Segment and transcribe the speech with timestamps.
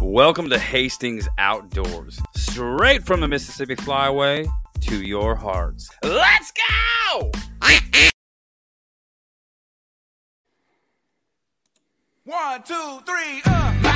[0.00, 4.48] Welcome to Hastings Outdoors, straight from the Mississippi Flyway
[4.82, 5.90] to your hearts.
[6.02, 7.30] Let's go!
[12.24, 13.89] One, two, three, uh.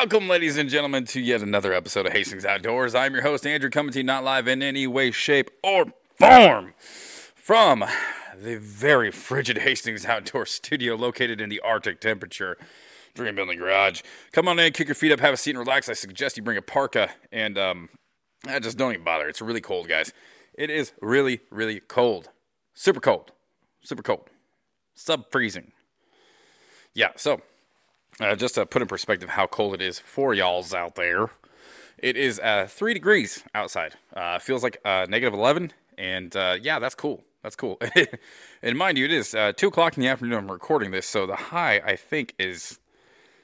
[0.00, 2.94] Welcome, ladies and gentlemen, to yet another episode of Hastings Outdoors.
[2.94, 5.84] I'm your host, Andrew, coming to you not live in any way, shape, or
[6.18, 6.72] form
[7.34, 7.84] from
[8.34, 12.56] the very frigid Hastings Outdoor studio located in the Arctic temperature.
[13.12, 14.00] Dream Building Garage.
[14.32, 15.86] Come on in, kick your feet up, have a seat, and relax.
[15.90, 17.90] I suggest you bring a parka and um,
[18.48, 19.28] I just don't even bother.
[19.28, 20.14] It's really cold, guys.
[20.54, 22.30] It is really, really cold.
[22.72, 23.32] Super cold.
[23.82, 24.30] Super cold.
[24.94, 25.72] Sub freezing.
[26.94, 27.42] Yeah, so
[28.20, 31.30] uh, just to put in perspective how cold it is for y'all's out there,
[31.98, 33.94] it is uh, three degrees outside.
[34.14, 37.24] Uh, feels like uh, negative 11, and uh, yeah, that's cool.
[37.42, 37.80] That's cool.
[38.62, 40.38] and mind you, it is uh, 2 o'clock in the afternoon.
[40.38, 42.78] I'm recording this, so the high, I think, is.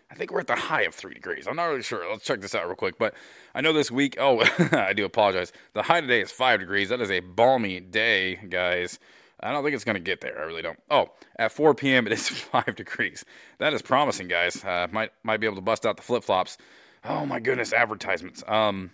[0.08, 1.48] I think we're at the high of three degrees.
[1.48, 2.08] I'm not really sure.
[2.08, 2.96] Let's check this out real quick.
[2.96, 3.14] But
[3.56, 4.16] I know this week.
[4.20, 4.40] Oh,
[4.72, 5.52] I do apologize.
[5.72, 6.90] The high today is five degrees.
[6.90, 9.00] That is a balmy day, guys.
[9.40, 10.38] I don't think it's going to get there.
[10.38, 10.78] I really don't.
[10.90, 12.06] Oh, at 4 p.m.
[12.06, 13.24] it is five degrees.
[13.58, 14.64] That is promising, guys.
[14.64, 16.56] Uh, might might be able to bust out the flip flops.
[17.04, 18.42] Oh my goodness, advertisements.
[18.48, 18.90] Um,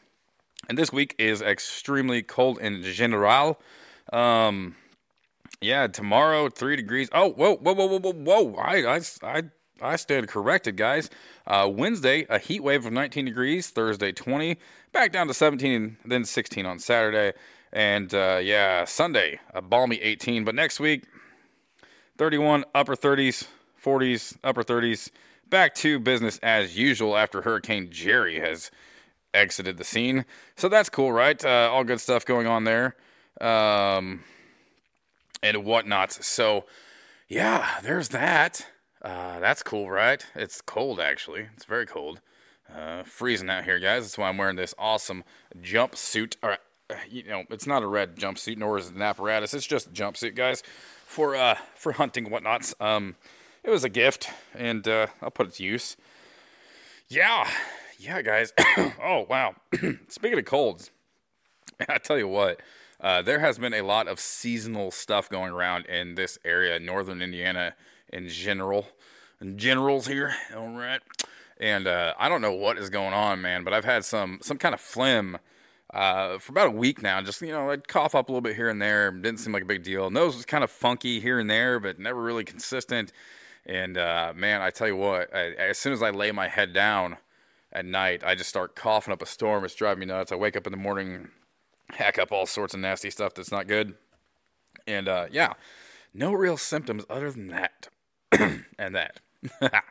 [0.69, 3.61] and this week is extremely cold in general.
[4.13, 4.77] Um,
[5.61, 7.09] yeah, tomorrow three degrees.
[7.13, 8.55] Oh, whoa, whoa, whoa, whoa, whoa, whoa!
[8.57, 9.43] I, I, I,
[9.81, 11.09] I stand corrected, guys.
[11.47, 13.71] Uh, Wednesday a heat wave of 19 degrees.
[13.71, 14.57] Thursday 20,
[14.93, 17.37] back down to 17, then 16 on Saturday,
[17.73, 20.45] and uh, yeah, Sunday a balmy 18.
[20.45, 21.05] But next week
[22.19, 23.47] 31, upper 30s,
[23.83, 25.11] 40s, upper 30s.
[25.49, 28.71] Back to business as usual after Hurricane Gerri has
[29.35, 30.25] exited the scene.
[30.57, 31.43] So that's cool, right?
[31.45, 32.97] Uh, all good stuff going on there.
[33.41, 34.25] Um,
[35.43, 36.13] and whatnot.
[36.13, 36.65] So,
[37.29, 38.67] yeah, there's that.
[39.03, 40.25] Uh, that's cool, right?
[40.35, 41.49] It's cold, actually.
[41.55, 42.21] It's very cold.
[42.73, 44.05] Uh, freezing out here, guys.
[44.05, 45.25] That's why I'm wearing this awesome
[45.61, 46.37] jumpsuit.
[46.43, 46.57] Or, uh,
[47.09, 49.55] you know, it's not a red jumpsuit, nor is it an apparatus.
[49.55, 50.63] It's just a jumpsuit, guys,
[51.07, 52.75] for uh, for hunting whatnots.
[52.81, 53.17] Um,
[53.65, 55.97] it was a gift, and uh, I'll put it to use.
[57.09, 57.49] Yeah,
[57.99, 58.53] yeah, guys.
[59.03, 59.55] oh wow.
[60.09, 60.91] Speaking of colds,
[61.89, 62.61] I tell you what,
[63.01, 67.23] uh, there has been a lot of seasonal stuff going around in this area, northern
[67.23, 67.75] Indiana
[68.13, 68.89] in general.
[69.41, 71.01] In generals here, all right.
[71.59, 74.57] And uh, I don't know what is going on, man, but I've had some some
[74.57, 75.39] kind of phlegm
[75.93, 77.21] uh, for about a week now.
[77.21, 79.11] Just you know, I'd cough up a little bit here and there.
[79.11, 80.11] Didn't seem like a big deal.
[80.11, 83.13] Nose was kind of funky here and there, but never really consistent.
[83.67, 86.73] And uh, man, I tell you what, I, as soon as I lay my head
[86.73, 87.19] down
[87.73, 89.65] at night, I just start coughing up a storm.
[89.65, 90.33] It's driving me nuts.
[90.33, 91.29] I wake up in the morning,
[91.91, 93.95] hack up all sorts of nasty stuff that's not good.
[94.87, 95.53] And uh, yeah,
[96.13, 97.89] no real symptoms other than that
[98.79, 99.21] and that.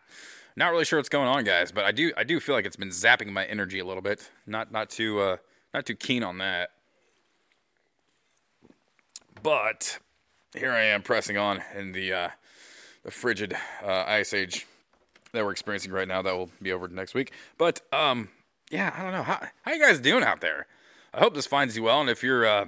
[0.56, 2.76] not really sure what's going on, guys, but I do I do feel like it's
[2.76, 4.30] been zapping my energy a little bit.
[4.46, 5.38] Not not too uh,
[5.74, 6.72] not too keen on that.
[9.44, 10.00] But
[10.56, 12.30] here I am pressing on in the uh,
[13.04, 14.68] the frigid uh, ice age
[15.34, 16.22] that we're experiencing right now.
[16.22, 17.32] That will be over next week.
[17.58, 18.30] But um,
[18.70, 20.68] yeah, I don't know how how you guys doing out there.
[21.14, 22.66] I hope this finds you well, and if you're uh,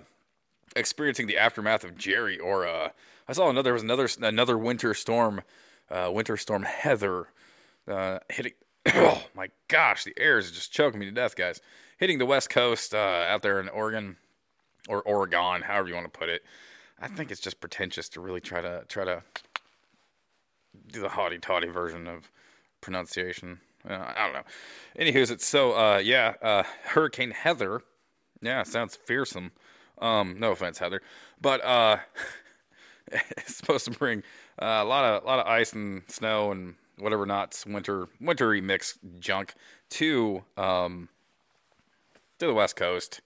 [0.75, 2.90] experiencing the aftermath of Gerri, or uh,
[3.28, 5.42] I saw another there was another another winter storm,
[5.89, 7.27] uh, winter storm Heather,
[7.88, 8.54] uh, hitting.
[8.95, 11.62] Oh my gosh, the air is just choking me to death, guys.
[11.98, 14.18] Hitting the west coast uh, out there in Oregon
[14.88, 16.44] or Oregon, however you want to put it.
[17.00, 19.24] I think it's just pretentious to really try to try to
[20.92, 22.31] do the haughty toddy version of
[22.81, 23.60] pronunciation.
[23.88, 24.44] Uh, I don't know.
[24.98, 26.34] Anywho's, it's so uh, yeah.
[26.42, 27.81] Uh, Hurricane Heather.
[28.42, 29.51] Yeah, sounds fearsome.
[30.00, 31.01] Um, no offense, Heather,
[31.42, 31.98] but uh,
[33.12, 34.24] it's supposed to bring
[34.62, 38.62] uh, a lot of a lot of ice and snow and whatever not winter wintry
[38.62, 39.54] mixed junk
[39.89, 41.10] to um
[42.44, 43.22] to the west coast.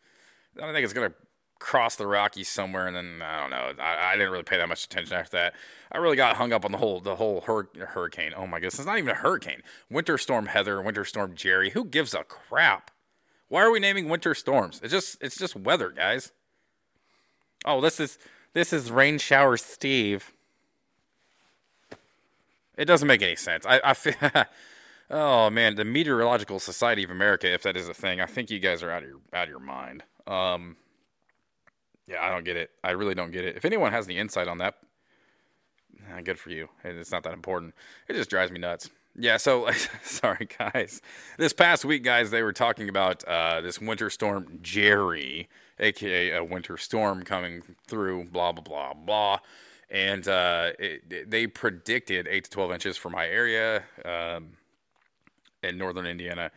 [0.62, 1.14] I think it's gonna
[1.60, 3.84] cross the Rockies somewhere, and then I don't know.
[3.84, 5.54] I, I didn't really pay that much attention after that.
[5.92, 8.34] I really got hung up on the whole the whole hur- hurricane.
[8.36, 9.62] Oh my goodness, it's not even a hurricane.
[9.90, 11.72] Winter Storm Heather, Winter Storm Gerri.
[11.72, 12.92] Who gives a crap?
[13.50, 14.80] Why are we naming winter storms?
[14.84, 16.32] It's just it's just weather, guys.
[17.66, 18.18] Oh, this is
[18.54, 20.34] this is rain shower Steve.
[22.78, 23.66] It doesn't make any sense.
[23.66, 24.14] I, I feel,
[25.10, 28.60] oh man, the Meteorological Society of America, if that is a thing, I think you
[28.60, 30.04] guys are out of your out of your mind.
[30.26, 30.78] Um,
[32.08, 32.72] yeah, I don't get it.
[32.84, 33.56] I really don't get it.
[33.58, 34.76] If anyone has any insight on that,
[36.24, 36.70] good for you.
[36.84, 37.74] It's not that important.
[38.08, 38.90] It just drives me nuts.
[39.20, 39.70] Yeah, so
[40.04, 41.02] sorry guys.
[41.38, 45.48] This past week, guys, they were talking about uh, this winter storm Gerri,
[45.80, 48.26] aka a winter storm coming through.
[48.26, 49.40] Blah blah blah blah,
[49.90, 54.50] and uh, it, it- they predicted eight to twelve inches for my area um,
[55.64, 56.52] in northern Indiana,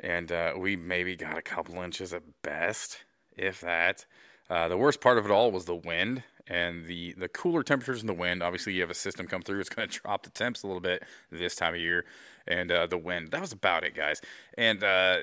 [0.00, 3.04] and uh, we maybe got a couple inches at best,
[3.36, 4.06] if that.
[4.50, 8.00] Uh, the worst part of it all was the wind and the the cooler temperatures
[8.00, 8.42] in the wind.
[8.42, 10.80] Obviously, you have a system come through; it's going to drop the temps a little
[10.80, 12.04] bit this time of year,
[12.46, 13.30] and uh, the wind.
[13.30, 14.20] That was about it, guys.
[14.56, 15.18] And uh,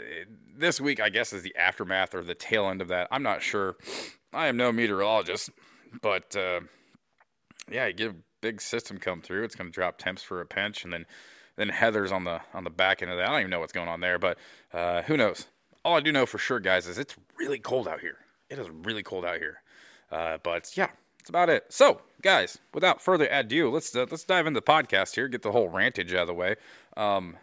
[0.56, 3.08] this week, I guess, is the aftermath or the tail end of that.
[3.12, 3.76] I'm not sure.
[4.34, 5.50] I am no meteorologist,
[6.02, 6.62] but uh,
[7.72, 9.44] yeah, you get a big system come through.
[9.44, 11.06] It's going to drop temps for a pinch, and then
[11.56, 13.28] then Heather's on the on the back end of that.
[13.28, 14.38] I don't even know what's going on there, but
[14.74, 15.48] uh, who knows?
[15.84, 18.18] All I do know for sure, guys, is it's really cold out here.
[18.50, 19.62] It is really cold out here.
[20.12, 21.66] Uh, but yeah, that's about it.
[21.70, 25.28] So, guys, without further ado, let's uh, let's dive into the podcast here.
[25.28, 26.56] Get the whole rantage out of the way.
[26.98, 27.38] Um,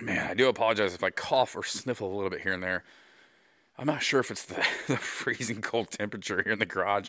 [0.00, 2.84] man, I do apologize if I cough or sniffle a little bit here and there.
[3.78, 7.08] I'm not sure if it's the, the freezing cold temperature here in the garage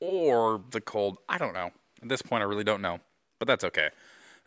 [0.00, 1.18] or the cold.
[1.28, 1.70] I don't know.
[2.02, 3.00] At this point, I really don't know.
[3.38, 3.88] But that's okay.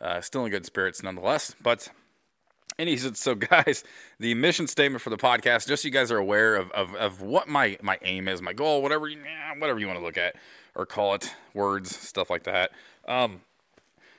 [0.03, 1.55] Uh, still in good spirits nonetheless.
[1.63, 1.89] But
[2.77, 3.83] any so guys,
[4.19, 7.21] the mission statement for the podcast, just so you guys are aware of, of, of
[7.21, 9.19] what my, my aim is, my goal, whatever you,
[9.57, 10.35] whatever you want to look at
[10.75, 12.71] or call it, words, stuff like that.
[13.07, 13.41] Um,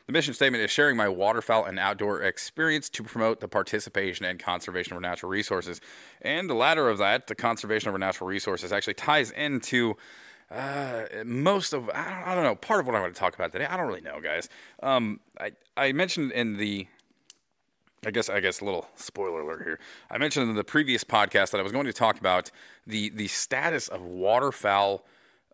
[0.06, 4.38] the mission statement is sharing my waterfowl and outdoor experience to promote the participation and
[4.38, 5.80] conservation of our natural resources.
[6.20, 9.96] And the latter of that, the conservation of our natural resources, actually ties into
[10.50, 13.34] uh, most of I don't, I don't know part of what I want to talk
[13.34, 13.66] about today.
[13.66, 14.48] I don't really know, guys.
[14.82, 16.86] Um, I I mentioned in the
[18.06, 19.78] I guess I guess a little spoiler alert here.
[20.10, 22.50] I mentioned in the previous podcast that I was going to talk about
[22.86, 25.04] the the status of waterfowl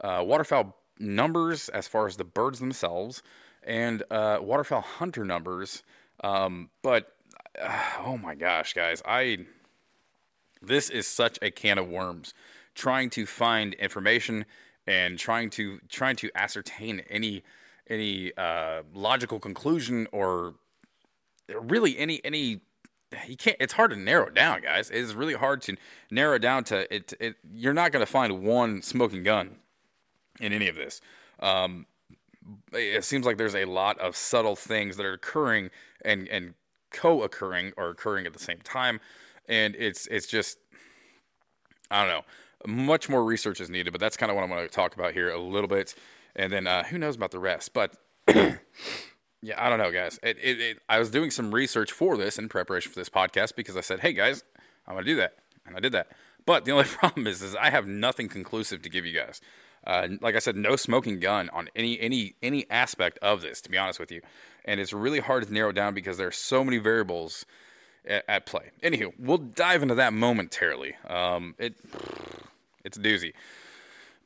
[0.01, 3.23] uh, waterfowl numbers as far as the birds themselves
[3.63, 5.83] and uh, waterfowl hunter numbers.
[6.23, 7.15] Um, but
[7.61, 9.47] uh, oh my gosh, guys, I
[10.63, 12.35] this is such a can of worms
[12.75, 14.45] trying to find information
[14.91, 17.45] and trying to trying to ascertain any
[17.89, 20.55] any uh, logical conclusion or
[21.49, 22.61] really any any
[23.29, 24.91] you can't it's hard to narrow down guys.
[24.91, 25.77] It's really hard to
[26.11, 29.57] narrow down to it, it you're not going to find one smoking gun
[30.41, 31.01] in any of this.
[31.39, 31.87] Um,
[32.73, 35.71] it seems like there's a lot of subtle things that are occurring
[36.05, 36.55] and and
[36.91, 38.99] co-occurring or occurring at the same time.
[39.49, 40.59] And it's it's just
[41.93, 42.25] I don't know.
[42.67, 45.13] Much more research is needed, but that's kind of what I'm going to talk about
[45.13, 45.95] here a little bit,
[46.37, 47.73] and then uh, who knows about the rest.
[47.73, 47.97] But
[48.29, 50.19] yeah, I don't know, guys.
[50.23, 53.57] It, it, it, I was doing some research for this in preparation for this podcast
[53.57, 54.45] because I said, "Hey, guys,
[54.87, 55.37] I'm going to do that,"
[55.67, 56.09] and I did that.
[56.45, 59.41] But the only problem is, is I have nothing conclusive to give you guys.
[59.87, 63.61] Uh, like I said, no smoking gun on any any any aspect of this.
[63.63, 64.21] To be honest with you,
[64.65, 67.47] and it's really hard to narrow down because there are so many variables
[68.05, 68.71] at, at play.
[68.83, 70.95] Anywho, we'll dive into that momentarily.
[71.09, 71.77] Um, it
[72.85, 73.33] it's a doozy.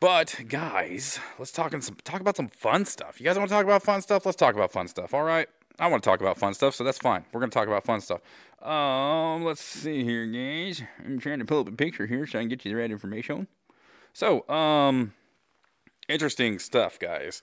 [0.01, 3.21] But guys, let's talk some talk about some fun stuff.
[3.21, 4.27] You guys want to talk about fun stuff?
[4.27, 5.15] Let's talk about fun stuff.
[5.15, 5.49] All right.
[5.79, 7.25] I want to talk about fun stuff, so that's fine.
[7.33, 8.21] We're gonna talk about fun stuff.
[8.63, 10.83] Um, let's see here, guys.
[11.05, 12.91] I'm trying to pull up a picture here so I can get you the right
[12.91, 13.49] information.
[14.13, 15.15] So, um,
[16.09, 17.43] interesting stuff, guys.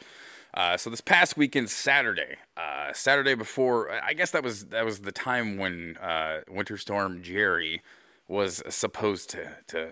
[0.53, 5.00] Uh, so this past weekend, Saturday, uh, Saturday before, I guess that was that was
[5.00, 7.82] the time when uh, Winter Storm Gerri
[8.27, 9.89] was supposed to to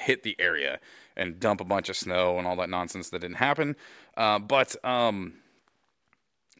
[0.00, 0.80] hit the area
[1.16, 3.76] and dump a bunch of snow and all that nonsense that didn't happen.
[4.16, 5.34] Uh, but um,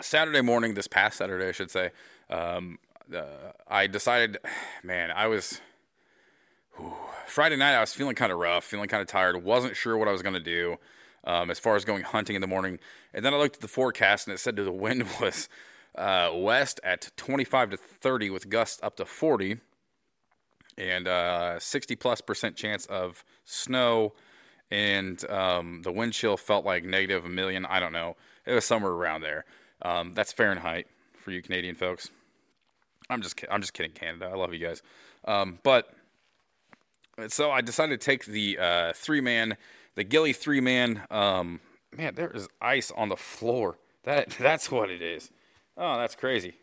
[0.01, 1.91] Saturday morning, this past Saturday, I should say,
[2.31, 2.79] um,
[3.15, 4.39] uh, I decided,
[4.83, 5.61] man, I was
[7.27, 10.09] Friday night, I was feeling kind of rough, feeling kind of tired, wasn't sure what
[10.09, 10.79] I was going to do
[11.25, 12.79] um, as far as going hunting in the morning.
[13.13, 15.49] And then I looked at the forecast and it said the wind was
[15.95, 19.59] uh, west at 25 to 30 with gusts up to 40
[20.79, 24.15] and uh, 60 plus percent chance of snow.
[24.71, 27.67] And um, the wind chill felt like negative a million.
[27.67, 28.17] I don't know.
[28.47, 29.45] It was somewhere around there.
[29.83, 32.11] Um, that's Fahrenheit for you Canadian folks.
[33.11, 34.27] I'm just I'm just kidding, Canada.
[34.33, 34.83] I love you guys.
[35.25, 35.93] Um, but
[37.29, 39.57] so I decided to take the uh, three man,
[39.95, 41.03] the Ghillie three man.
[41.11, 41.61] Um,
[41.97, 43.79] man, there is ice on the floor.
[44.05, 45.31] That that's what it is.
[45.77, 46.55] Oh, that's crazy.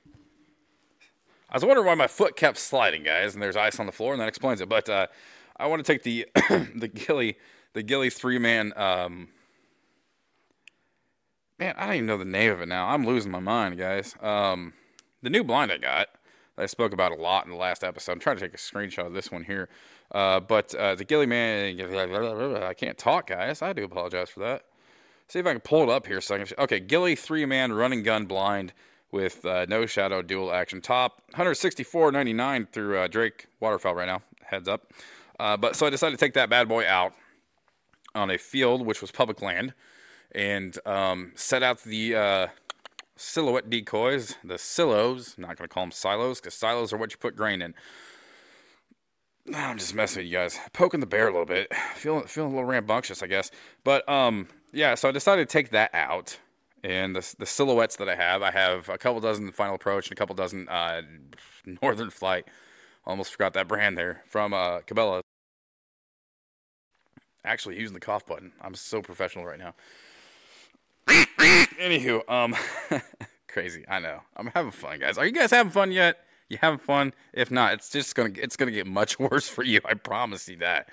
[1.55, 4.11] I was wondering why my foot kept sliding, guys, and there's ice on the floor,
[4.11, 4.67] and that explains it.
[4.67, 5.07] But uh,
[5.55, 6.27] I want to take the
[6.75, 7.37] the Ghillie
[7.71, 8.73] the Ghillie three man.
[8.75, 9.29] Um,
[11.57, 12.89] man, I don't even know the name of it now.
[12.89, 14.15] I'm losing my mind, guys.
[14.21, 14.73] Um,
[15.21, 16.09] the new blind I got
[16.57, 18.11] that I spoke about a lot in the last episode.
[18.11, 19.69] I'm trying to take a screenshot of this one here.
[20.11, 23.61] Uh, but uh, the Ghillie man, I can't talk, guys.
[23.61, 24.63] I do apologize for that.
[25.29, 26.19] See if I can pull it up here.
[26.19, 28.73] So I can, okay, Ghillie three man running gun blind
[29.11, 34.21] with uh, no shadow dual action top 164.99 through uh, Drake Waterfowl right now.
[34.43, 34.91] Heads up.
[35.39, 37.13] Uh, but so I decided to take that bad boy out
[38.13, 39.73] on a field which was public land
[40.33, 42.47] and um, set out the uh,
[43.15, 45.35] silhouette decoys, the silos.
[45.37, 47.73] Not going to call them silos because silos are what you put grain in.
[49.53, 52.55] I'm just messing with you guys, poking the bear a little bit, feeling feeling a
[52.55, 53.51] little rambunctious, I guess.
[53.83, 56.39] But um, yeah, so I decided to take that out,
[56.85, 60.17] and the the silhouettes that I have, I have a couple dozen Final Approach and
[60.17, 61.01] a couple dozen uh,
[61.81, 62.45] Northern Flight.
[63.05, 65.21] Almost forgot that brand there from uh, Cabela.
[67.43, 68.51] Actually, using the cough button.
[68.61, 69.73] I'm so professional right now.
[71.79, 72.55] Anywho, um,
[73.47, 73.83] crazy.
[73.87, 74.21] I know.
[74.35, 75.17] I'm having fun, guys.
[75.17, 76.17] Are you guys having fun yet?
[76.49, 77.13] You having fun?
[77.33, 79.81] If not, it's just gonna it's gonna get much worse for you.
[79.85, 80.89] I promise you that.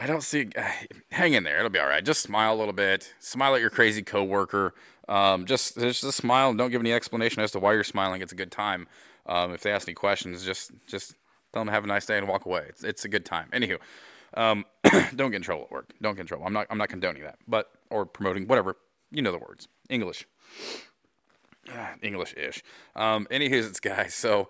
[0.00, 0.48] I don't see.
[0.56, 0.66] Uh,
[1.10, 1.58] hang in there.
[1.58, 2.02] It'll be all right.
[2.02, 3.12] Just smile a little bit.
[3.18, 4.74] Smile at your crazy coworker.
[5.10, 6.54] Um, just just a smile.
[6.54, 8.22] Don't give any explanation as to why you're smiling.
[8.22, 8.88] It's a good time.
[9.26, 11.16] Um, if they ask any questions, just just
[11.52, 12.64] tell them have a nice day and walk away.
[12.70, 13.50] It's it's a good time.
[13.52, 13.76] Anywho,
[14.32, 14.64] um,
[15.16, 15.92] don't get in trouble at work.
[16.00, 16.46] Don't get in trouble.
[16.46, 18.76] I'm not I'm not condoning that, but or promoting whatever.
[19.10, 19.68] You know the words.
[19.90, 20.26] English.
[21.68, 22.62] Ah, English-ish.
[22.96, 24.14] Um, anyways, it's guys.
[24.14, 24.48] So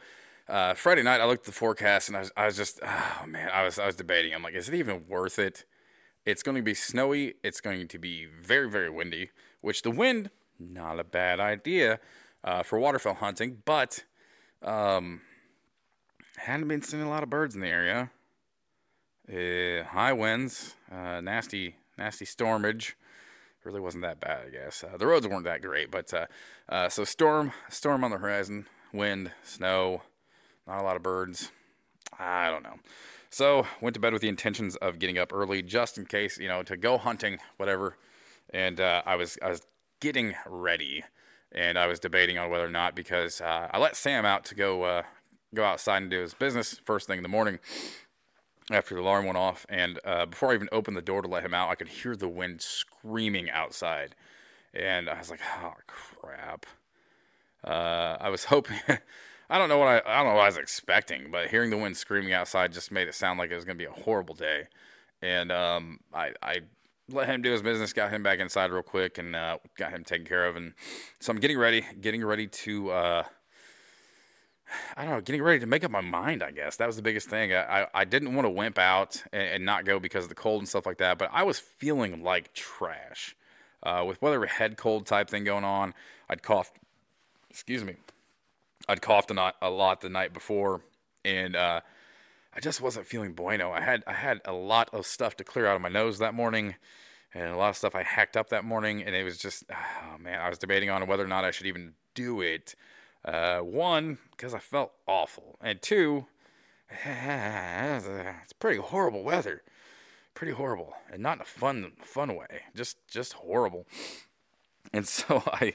[0.51, 3.25] uh, Friday night, I looked at the forecast and I was, I was just, oh
[3.27, 4.35] man, I was, I was debating.
[4.35, 5.65] I'm like, is it even worth it?
[6.27, 7.35] It's going to be snowy.
[7.43, 9.31] It's going to be very, very windy.
[9.61, 12.01] Which the wind, not a bad idea
[12.43, 14.05] uh, for waterfowl hunting, but
[14.63, 15.21] um,
[16.37, 18.11] hadn't been seeing a lot of birds in the area.
[19.29, 22.97] Uh, high winds, uh, nasty, nasty stormage
[23.65, 24.83] really wasn't that bad, I guess.
[24.83, 26.27] Uh, the roads weren't that great, but uh,
[26.69, 30.03] uh, so storm, storm on the horizon, wind, snow,
[30.71, 31.51] not a lot of birds.
[32.19, 32.77] I don't know.
[33.29, 36.49] So went to bed with the intentions of getting up early, just in case, you
[36.49, 37.97] know, to go hunting, whatever.
[38.53, 39.63] And uh, I was I was
[40.01, 41.05] getting ready,
[41.53, 44.55] and I was debating on whether or not because uh, I let Sam out to
[44.55, 45.03] go uh,
[45.55, 47.59] go outside and do his business first thing in the morning
[48.71, 49.67] after the alarm went off.
[49.69, 52.15] And uh, before I even opened the door to let him out, I could hear
[52.15, 54.15] the wind screaming outside.
[54.73, 56.67] And I was like, oh, crap.
[57.65, 58.79] Uh, I was hoping.
[59.51, 61.77] I don't know what I, I don't know what I was expecting, but hearing the
[61.77, 64.35] wind screaming outside just made it sound like it was going to be a horrible
[64.35, 64.69] day.
[65.21, 66.61] And um, I, I
[67.11, 70.05] let him do his business, got him back inside real quick, and uh, got him
[70.05, 70.55] taken care of.
[70.55, 70.75] And
[71.19, 73.23] so I'm getting ready, getting ready to uh,
[74.97, 76.77] I don't know, getting ready to make up my mind, I guess.
[76.77, 77.53] That was the biggest thing.
[77.53, 80.35] I, I, I didn't want to wimp out and, and, not go because of the
[80.35, 83.37] cold and stuff like that, but I was feeling like trash.
[83.83, 85.95] Uh, with whether a head cold type thing going on,
[86.29, 86.77] I'd coughed,
[87.49, 87.97] excuse me,
[88.91, 90.81] I'd coughed a, not, a lot the night before,
[91.25, 91.81] and uh,
[92.53, 93.71] I just wasn't feeling bueno.
[93.71, 96.35] I had I had a lot of stuff to clear out of my nose that
[96.35, 96.75] morning,
[97.33, 100.19] and a lot of stuff I hacked up that morning, and it was just, oh
[100.19, 102.75] man, I was debating on whether or not I should even do it.
[103.25, 106.27] Uh, one, because I felt awful, and two,
[107.05, 109.63] it's pretty horrible weather,
[110.35, 113.87] pretty horrible, and not in a fun fun way, just just horrible.
[114.93, 115.75] And so I,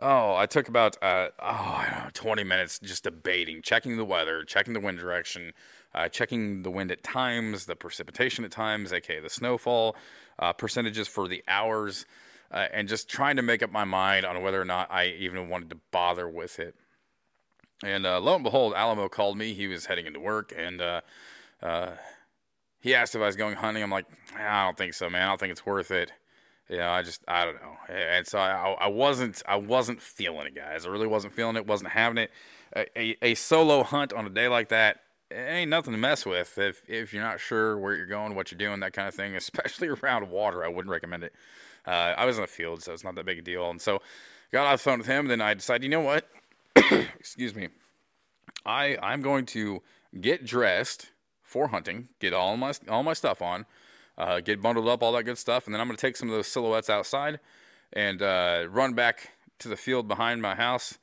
[0.00, 4.74] oh, I took about uh, oh know, 20 minutes just debating, checking the weather, checking
[4.74, 5.52] the wind direction,
[5.94, 9.96] uh, checking the wind at times, the precipitation at times, aka the snowfall
[10.38, 12.06] uh, percentages for the hours
[12.50, 15.48] uh, and just trying to make up my mind on whether or not I even
[15.48, 16.74] wanted to bother with it.
[17.84, 19.54] And uh, lo and behold, Alamo called me.
[19.54, 21.00] He was heading into work, and uh,
[22.80, 23.82] he asked if I was going hunting.
[23.82, 25.22] I'm like, I don't think so, man.
[25.22, 26.10] I don't think it's worth it.
[26.68, 27.76] You know, I just, I don't know.
[27.88, 30.84] And so I, I wasn't, I wasn't feeling it, guys.
[30.84, 31.66] I really wasn't feeling it.
[31.66, 32.30] wasn't having it.
[32.76, 35.00] A, a, a solo hunt on a day like that
[35.32, 38.58] ain't nothing to mess with if if you're not sure where you're going, what you're
[38.58, 39.36] doing, that kind of thing.
[39.36, 41.32] Especially around water, I wouldn't recommend it.
[41.86, 43.70] Uh, I was in the field, so it's not that big a deal.
[43.70, 44.02] And so
[44.52, 45.28] got off the phone with him.
[45.28, 46.28] Then I decided, you know what?
[46.76, 47.68] Excuse me.
[48.66, 49.82] I I'm going to
[50.20, 51.10] get dressed
[51.42, 53.66] for hunting, get all my all my stuff on,
[54.18, 56.28] uh, get bundled up, all that good stuff, and then I'm going to take some
[56.28, 57.38] of those silhouettes outside
[57.92, 60.98] and uh, run back to the field behind my house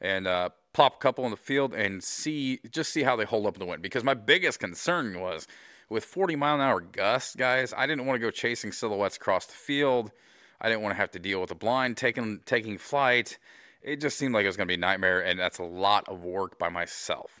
[0.00, 3.46] and uh, plop a couple in the field and see just see how they hold
[3.46, 3.82] up in the wind.
[3.82, 5.46] Because my biggest concern was
[5.88, 9.46] with 40 mile an hour gusts, guys, I didn't want to go chasing silhouettes across
[9.46, 10.12] the field.
[10.60, 13.38] I didn't want to have to deal with the blind taking taking flight.
[13.82, 16.08] It just seemed like it was going to be a nightmare, and that's a lot
[16.08, 17.40] of work by myself.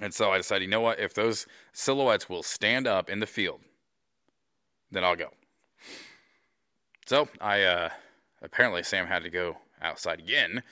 [0.00, 1.00] And so I decided, you know what?
[1.00, 3.60] If those silhouettes will stand up in the field,
[4.90, 5.30] then I'll go.
[7.06, 7.88] So I uh,
[8.42, 10.62] apparently Sam had to go outside again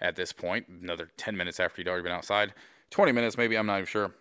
[0.00, 2.52] at this point, another 10 minutes after he'd already been outside,
[2.90, 4.12] 20 minutes maybe, I'm not even sure.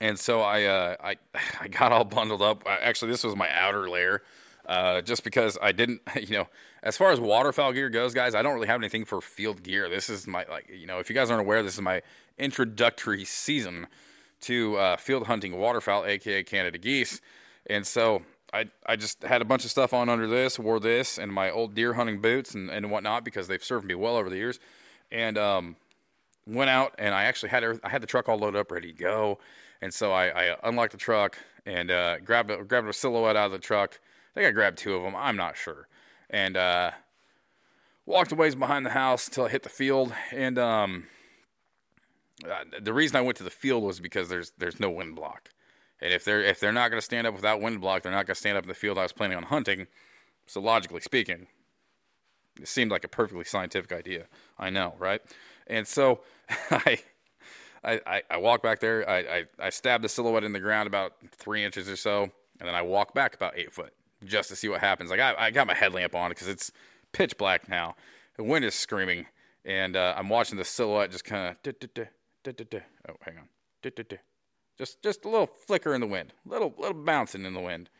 [0.00, 1.16] And so I uh, I
[1.60, 2.62] I got all bundled up.
[2.66, 4.22] Actually, this was my outer layer,
[4.66, 6.48] uh, just because I didn't, you know,
[6.82, 9.88] as far as waterfowl gear goes, guys, I don't really have anything for field gear.
[9.88, 12.02] This is my like, you know, if you guys aren't aware, this is my
[12.38, 13.88] introductory season
[14.42, 17.20] to uh, field hunting waterfowl, aka Canada geese,
[17.66, 21.18] and so I I just had a bunch of stuff on under this, wore this,
[21.18, 24.30] and my old deer hunting boots and and whatnot because they've served me well over
[24.30, 24.58] the years,
[25.10, 25.76] and um
[26.46, 28.98] went out and I actually had I had the truck all loaded up, ready to
[28.98, 29.38] go,
[29.80, 33.46] and so I, I unlocked the truck and uh, grabbed a, grabbed a silhouette out
[33.46, 34.00] of the truck.
[34.32, 35.14] I think I grabbed two of them.
[35.14, 35.88] I'm not sure,
[36.30, 36.92] and uh,
[38.06, 40.14] walked a ways behind the house until I hit the field.
[40.32, 41.06] And um,
[42.44, 45.50] uh, the reason I went to the field was because there's there's no wind block,
[46.00, 48.26] and if they're if they're not going to stand up without wind block, they're not
[48.26, 49.86] going to stand up in the field I was planning on hunting.
[50.46, 51.46] So logically speaking,
[52.60, 54.26] it seemed like a perfectly scientific idea.
[54.58, 55.20] I know, right?
[55.66, 56.20] And so
[56.70, 56.98] I,
[57.84, 59.08] I, I, walk back there.
[59.08, 62.24] I, I, I stab the silhouette in the ground about three inches or so,
[62.58, 63.92] and then I walk back about eight foot
[64.24, 65.10] just to see what happens.
[65.10, 66.72] Like I, I got my headlamp on because it's
[67.12, 67.94] pitch black now.
[68.36, 69.26] The wind is screaming,
[69.64, 71.62] and uh, I'm watching the silhouette just kind of.
[73.08, 73.48] Oh, hang on.
[74.78, 77.90] Just just a little flicker in the wind, little little bouncing in the wind.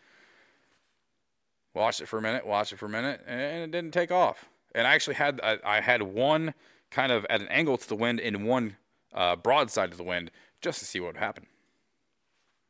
[1.75, 4.47] Watched it for a minute, watched it for a minute, and it didn't take off.
[4.75, 6.54] And I actually had I, I had one
[6.90, 8.76] kind of at an angle to the wind and one
[9.12, 10.30] uh, broadside to the wind
[10.61, 11.47] just to see what would happen.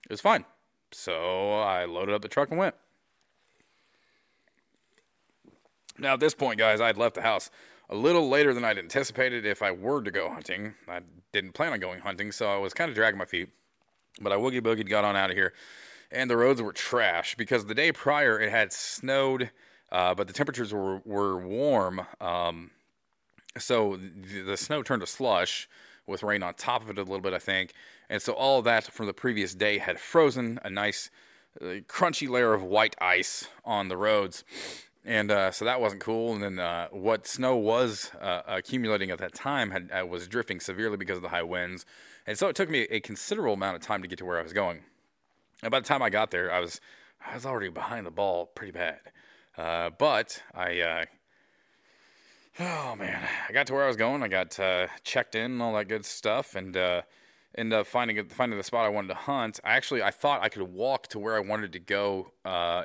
[0.05, 0.45] It was fine.
[0.91, 2.75] So I loaded up the truck and went.
[5.99, 7.51] Now, at this point, guys, I'd left the house
[7.91, 10.75] a little later than I'd anticipated if I were to go hunting.
[10.87, 11.01] I
[11.33, 13.49] didn't plan on going hunting, so I was kind of dragging my feet.
[14.21, 15.53] But I woogie boogied, got on out of here,
[16.11, 19.51] and the roads were trash because the day prior it had snowed,
[19.93, 22.03] uh, but the temperatures were, were warm.
[22.21, 22.71] Um,
[23.57, 25.69] so the, the snow turned to slush
[26.07, 27.73] with rain on top of it a little bit, I think.
[28.09, 31.11] And so all that from the previous day had frozen, a nice
[31.61, 34.45] uh, crunchy layer of white ice on the roads.
[35.09, 36.35] And uh, so that wasn't cool.
[36.35, 40.61] And then uh, what snow was uh, accumulating at that time had uh, was drifting
[40.61, 41.87] severely because of the high winds.
[42.27, 44.43] And so it took me a considerable amount of time to get to where I
[44.43, 44.83] was going.
[45.63, 46.79] And by the time I got there, I was
[47.27, 49.01] I was already behind the ball pretty bad.
[49.57, 51.05] Uh, but I uh,
[52.61, 54.23] Oh man, I got to where I was going.
[54.23, 54.59] I got
[55.05, 56.77] checked in and all that good stuff, and
[57.57, 59.59] ended up finding finding the spot I wanted to hunt.
[59.65, 62.33] I actually I thought I could walk to where I wanted to go.
[62.45, 62.85] Uh,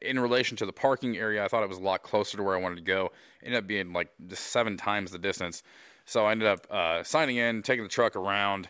[0.00, 2.56] in relation to the parking area, I thought it was a lot closer to where
[2.56, 3.12] I wanted to go.
[3.42, 5.62] ended up being like seven times the distance.
[6.04, 8.68] So I ended up uh, signing in, taking the truck around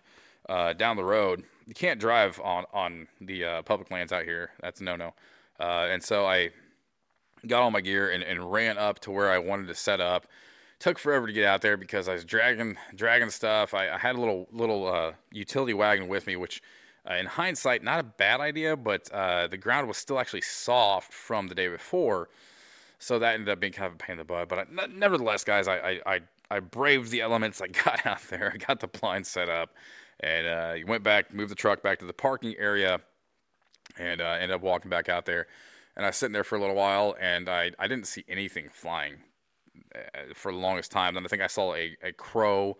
[0.48, 1.44] uh, down the road.
[1.66, 4.50] You can't drive on on the uh, public lands out here.
[4.60, 5.14] That's no no.
[5.58, 6.50] and so I
[7.46, 10.26] got all my gear and, and ran up to where I wanted to set up.
[10.78, 13.72] Took forever to get out there because I was dragging dragging stuff.
[13.72, 16.60] I, I had a little little uh, utility wagon with me, which
[17.08, 21.12] uh, in hindsight not a bad idea, but uh, the ground was still actually soft
[21.12, 22.28] from the day before,
[22.98, 24.48] so that ended up being kind of a pain in the butt.
[24.48, 27.60] But I, nevertheless, guys, I, I, I I braved the elements.
[27.60, 28.52] I got out there.
[28.54, 29.70] I got the blind set up,
[30.20, 33.00] and uh, went back, moved the truck back to the parking area,
[33.98, 35.46] and uh, ended up walking back out there
[35.96, 38.68] and I was sitting there for a little while, and I, I didn't see anything
[38.70, 39.16] flying
[39.94, 41.14] uh, for the longest time.
[41.14, 42.78] Then I think I saw a, a crow,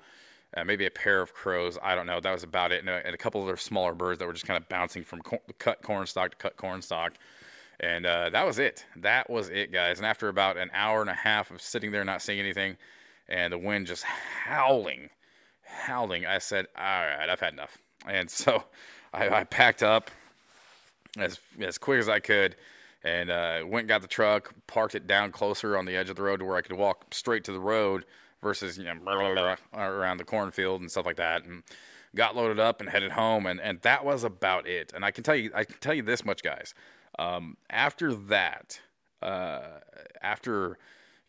[0.56, 1.78] uh, maybe a pair of crows.
[1.82, 2.20] I don't know.
[2.20, 4.46] That was about it, and a, and a couple of smaller birds that were just
[4.46, 7.14] kind of bouncing from co- cut corn stalk to cut corn stalk.
[7.80, 8.84] And uh, that was it.
[8.96, 9.98] That was it, guys.
[9.98, 12.76] And after about an hour and a half of sitting there not seeing anything,
[13.28, 15.10] and the wind just howling,
[15.62, 18.64] howling, I said, "All right, I've had enough." And so
[19.12, 20.10] I, I packed up
[21.18, 22.56] as as quick as I could
[23.04, 26.16] and uh, went and got the truck, parked it down closer on the edge of
[26.16, 28.04] the road to where I could walk straight to the road
[28.42, 31.44] versus you know blah, blah, blah, around the cornfield and stuff like that.
[31.44, 31.62] And
[32.14, 34.92] got loaded up and headed home, and, and that was about it.
[34.94, 36.74] And I can tell you, I can tell you this much, guys.
[37.18, 38.81] Um, after that,
[39.22, 39.81] uh,
[40.22, 40.78] after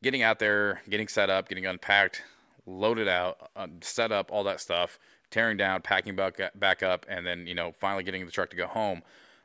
[0.02, 2.24] getting out there, getting set up, getting unpacked,
[2.66, 5.00] loaded out, um, set up, all that stuff,
[5.32, 8.58] tearing down, packing back back up, and then you know finally getting the truck to
[8.58, 9.04] go home,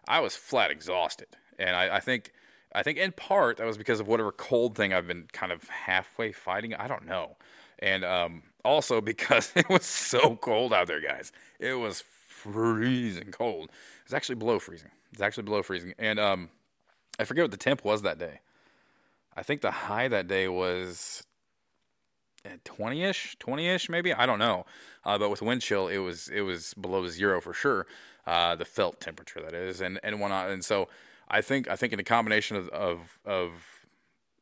[0.09, 1.29] I was flat exhausted
[1.59, 2.33] and I, I, think
[2.75, 5.69] I think in part that was because of whatever cold thing I've been kind of
[5.69, 6.75] halfway fighting.
[6.75, 7.37] I don't know,
[7.79, 11.33] and um, also because it was so cold out there, guys.
[11.59, 13.71] It was freezing cold.
[14.05, 14.91] It's actually below freezing.
[15.13, 16.51] It's actually below freezing, and um,
[17.19, 18.41] I forget what the temp was that day.
[19.37, 21.23] I think the high that day was
[22.65, 24.13] twenty ish, twenty ish, maybe.
[24.13, 24.67] I don't know.
[25.05, 27.87] Uh, but with wind chill, it was it was below zero for sure.
[28.27, 30.51] Uh, the felt temperature that is, and and whatnot.
[30.51, 30.89] And so
[31.29, 33.78] I think I think in a combination of of, of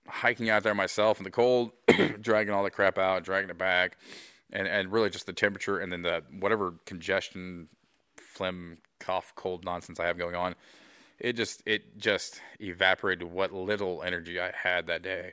[0.08, 1.72] hiking out there myself in the cold,
[2.20, 3.96] dragging all the crap out, dragging it back,
[4.52, 7.68] and and really just the temperature and then the whatever congestion,
[8.16, 10.54] phlegm, cough, cold nonsense I have going on.
[11.18, 15.32] It just it just evaporated what little energy I had that day,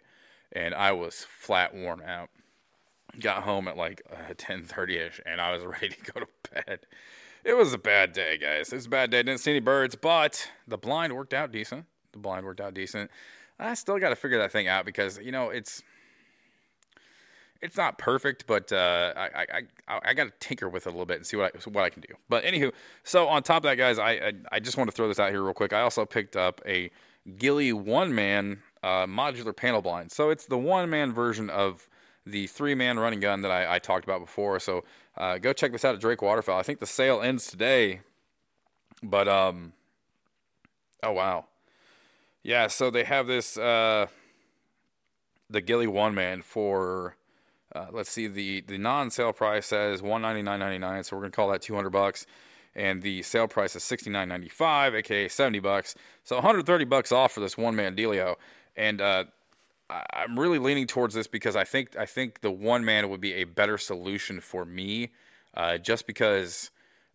[0.52, 2.30] and I was flat worn out.
[3.20, 6.80] Got home at like uh, 10.30ish and i was ready to go to bed.
[7.44, 8.72] It was a bad day guys.
[8.72, 9.22] It was a bad day.
[9.22, 11.86] Didn't see any birds but the blind worked out decent.
[12.14, 13.12] The blind worked out decent
[13.60, 15.84] i still got to figure that thing out because you know it's
[17.62, 19.46] it's not perfect but uh, i
[19.88, 21.84] i i, got to tinker with it a little bit and see what I, what
[21.84, 22.72] I can do but anywho
[23.04, 25.32] so on top of that guys i i, I just want to throw this out
[25.32, 26.92] here real quick i also picked up a
[27.38, 31.90] Ghillie one man uh, modular panel blind so it's the one man version of
[32.26, 34.60] the three man running gun that I, I, talked about before.
[34.60, 34.84] So
[35.18, 36.58] uh, go check this out at Drake Waterfowl.
[36.58, 38.02] I think the sale ends today,
[39.02, 39.74] but um,
[41.02, 41.46] oh wow,
[42.44, 42.68] yeah.
[42.68, 44.08] So they have this uh,
[45.50, 47.16] the Ghillie one man for
[47.74, 51.04] uh, let's see the the non sale price says one ninety nine ninety nine.
[51.04, 52.26] So we're gonna call that two hundred bucks.
[52.76, 55.96] And the sale price is sixty nine ninety five, aka seventy bucks.
[56.24, 58.36] So one hundred thirty bucks off for this one man dealio.
[58.76, 59.26] And uh,
[59.90, 63.34] I'm really leaning towards this because I think I think the one man would be
[63.34, 65.12] a better solution for me,
[65.54, 66.72] uh, just because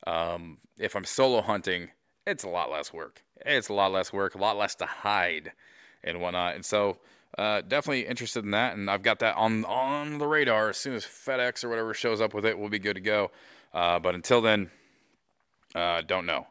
[0.07, 1.91] um, if I'm solo hunting,
[2.27, 3.25] it's a lot less work.
[3.45, 5.53] It's a lot less work, a lot less to hide,
[6.03, 6.55] and whatnot.
[6.55, 6.99] And so,
[7.37, 8.77] uh, definitely interested in that.
[8.77, 10.71] And I've got that on on the radar.
[10.71, 13.31] As soon as FedEx or whatever shows up with it, we'll be good to go.
[13.73, 14.71] Uh, but until then,
[15.75, 16.47] uh, don't know,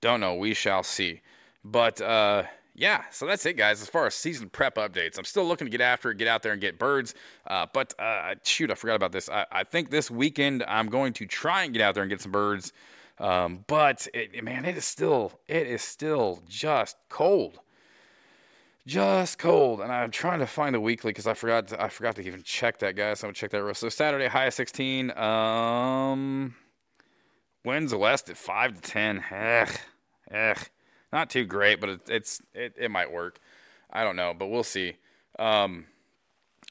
[0.00, 0.34] don't know.
[0.34, 1.22] We shall see.
[1.64, 2.44] But uh,
[2.74, 3.80] yeah, so that's it, guys.
[3.80, 6.42] As far as season prep updates, I'm still looking to get after it, get out
[6.42, 7.14] there and get birds.
[7.46, 9.30] Uh, but uh, shoot, I forgot about this.
[9.30, 12.20] I, I, think this weekend I'm going to try and get out there and get
[12.20, 12.74] some birds.
[13.18, 17.60] Um, but it, man, it is still it is still just cold,
[18.86, 19.80] just cold.
[19.80, 22.42] And I'm trying to find the weekly because I forgot to, I forgot to even
[22.42, 23.14] check that, guy.
[23.14, 23.62] So I'm gonna check that.
[23.62, 23.74] Real.
[23.74, 25.16] So Saturday high of 16.
[25.16, 26.54] Um,
[27.64, 29.24] winds west at five to ten.
[29.30, 29.70] Ugh,
[30.34, 30.58] ugh
[31.12, 33.38] not too great, but it, it's it, it might work.
[33.90, 34.96] I don't know, but we'll see.
[35.38, 35.86] Um,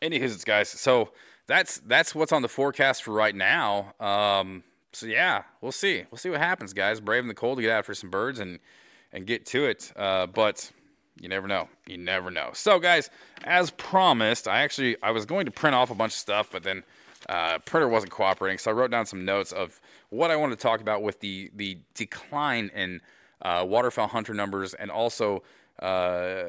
[0.01, 1.11] anywho's, guys, so
[1.47, 3.93] that's that's what's on the forecast for right now.
[3.99, 4.63] Um,
[4.95, 6.03] so yeah, we'll see.
[6.09, 6.99] We'll see what happens, guys.
[6.99, 8.59] Braving the cold to get out for some birds and
[9.11, 9.91] and get to it.
[9.95, 10.71] Uh, but
[11.19, 11.69] you never know.
[11.87, 12.51] You never know.
[12.53, 13.09] So, guys,
[13.43, 16.63] as promised, I actually I was going to print off a bunch of stuff, but
[16.63, 16.83] then
[17.29, 18.57] uh, printer wasn't cooperating.
[18.57, 19.79] So I wrote down some notes of
[20.09, 23.01] what I wanted to talk about with the the decline in
[23.41, 25.43] uh, waterfowl hunter numbers, and also
[25.79, 26.43] uh,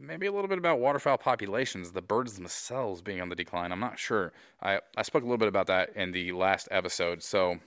[0.00, 3.70] maybe a little bit about waterfowl populations, the birds themselves being on the decline.
[3.72, 4.32] I'm not sure.
[4.62, 7.58] I, I spoke a little bit about that in the last episode, so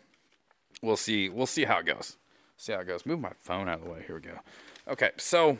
[0.82, 1.30] we'll see.
[1.30, 2.18] We'll see how it goes.
[2.58, 3.06] See how it goes.
[3.06, 4.04] Move my phone out of the way.
[4.06, 4.40] Here we go.
[4.88, 5.58] Okay, so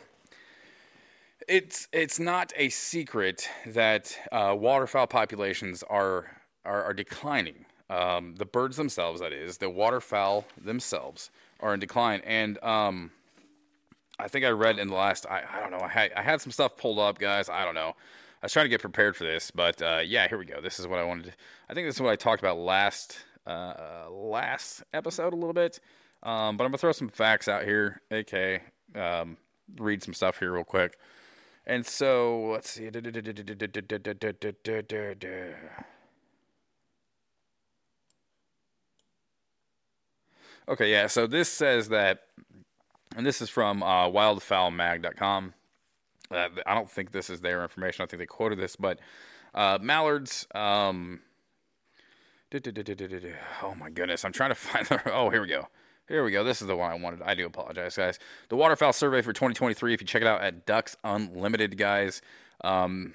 [1.46, 7.64] it's it's not a secret that uh, waterfowl populations are are, are declining.
[7.90, 12.20] Um, the birds themselves, that is, the waterfowl themselves, are in decline.
[12.24, 13.12] And um,
[14.18, 16.42] I think I read in the last, I, I don't know, I had, I had
[16.42, 17.48] some stuff pulled up, guys.
[17.48, 17.94] I don't know.
[18.42, 20.60] I was trying to get prepared for this, but uh, yeah, here we go.
[20.60, 21.24] This is what I wanted.
[21.26, 21.32] To,
[21.70, 25.80] I think this is what I talked about last uh, last episode a little bit.
[26.22, 28.62] Um, but I'm gonna throw some facts out here, aka
[28.94, 29.36] um,
[29.78, 30.98] read some stuff here real quick.
[31.66, 32.90] And so let's see.
[40.68, 41.06] Okay, yeah.
[41.06, 42.20] So this says that,
[43.16, 45.54] and this is from uh, wildfowlmag.com.
[46.30, 48.02] Uh, I don't think this is their information.
[48.02, 48.98] I think they quoted this, but
[49.54, 50.46] uh, mallards.
[50.54, 51.20] Um,
[53.62, 54.86] oh my goodness, I'm trying to find.
[54.86, 55.68] The, oh, here we go.
[56.08, 56.42] Here we go.
[56.42, 57.20] This is the one I wanted.
[57.22, 58.18] I do apologize, guys.
[58.48, 59.92] The waterfowl survey for 2023.
[59.92, 62.22] If you check it out at Ducks Unlimited, guys.
[62.62, 63.14] Um,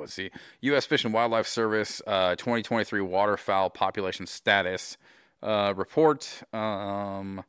[0.00, 0.30] let's see.
[0.60, 0.84] U.S.
[0.84, 4.98] Fish and Wildlife Service uh, 2023 waterfowl population status
[5.42, 7.42] uh, report um,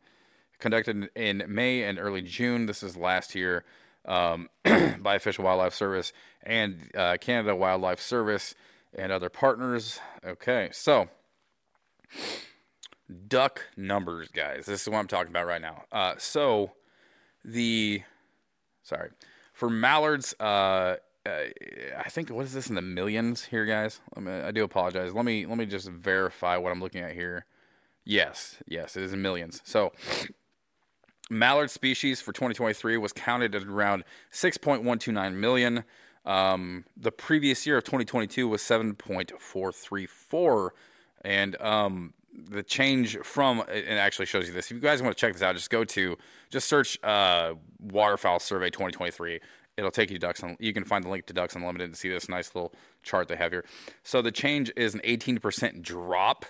[0.60, 2.68] conducted in May and early June.
[2.68, 3.66] This is last year
[4.06, 4.48] um,
[5.00, 8.56] by Fish and Wildlife Service and uh, Canada Wildlife Service
[8.96, 10.00] and other partners.
[10.26, 11.10] Okay, so
[13.28, 14.66] duck numbers, guys.
[14.66, 15.84] This is what I'm talking about right now.
[15.92, 16.72] Uh, so
[17.44, 18.04] the
[18.84, 19.10] sorry
[19.54, 20.36] for mallards.
[20.40, 21.46] Uh, uh,
[21.98, 24.02] I think what is this in the millions here, guys?
[24.18, 25.14] Me, I do apologize.
[25.14, 27.46] Let me let me just verify what I'm looking at here.
[28.04, 29.62] Yes, yes, it is in millions.
[29.64, 29.94] So,
[31.30, 34.04] mallard species for 2023 was counted at around
[34.34, 35.86] 6.129 million.
[36.26, 40.70] Um, the previous year of 2022 was 7.434,
[41.22, 44.68] and um, the change from it actually shows you this.
[44.68, 46.18] If you guys want to check this out, just go to
[46.50, 49.40] just search uh, waterfowl survey 2023.
[49.76, 50.44] It'll take you to Ducks.
[50.44, 53.28] Un- you can find the link to Ducks Unlimited to see this nice little chart
[53.28, 53.66] they have here.
[54.04, 56.46] So the change is an 18% drop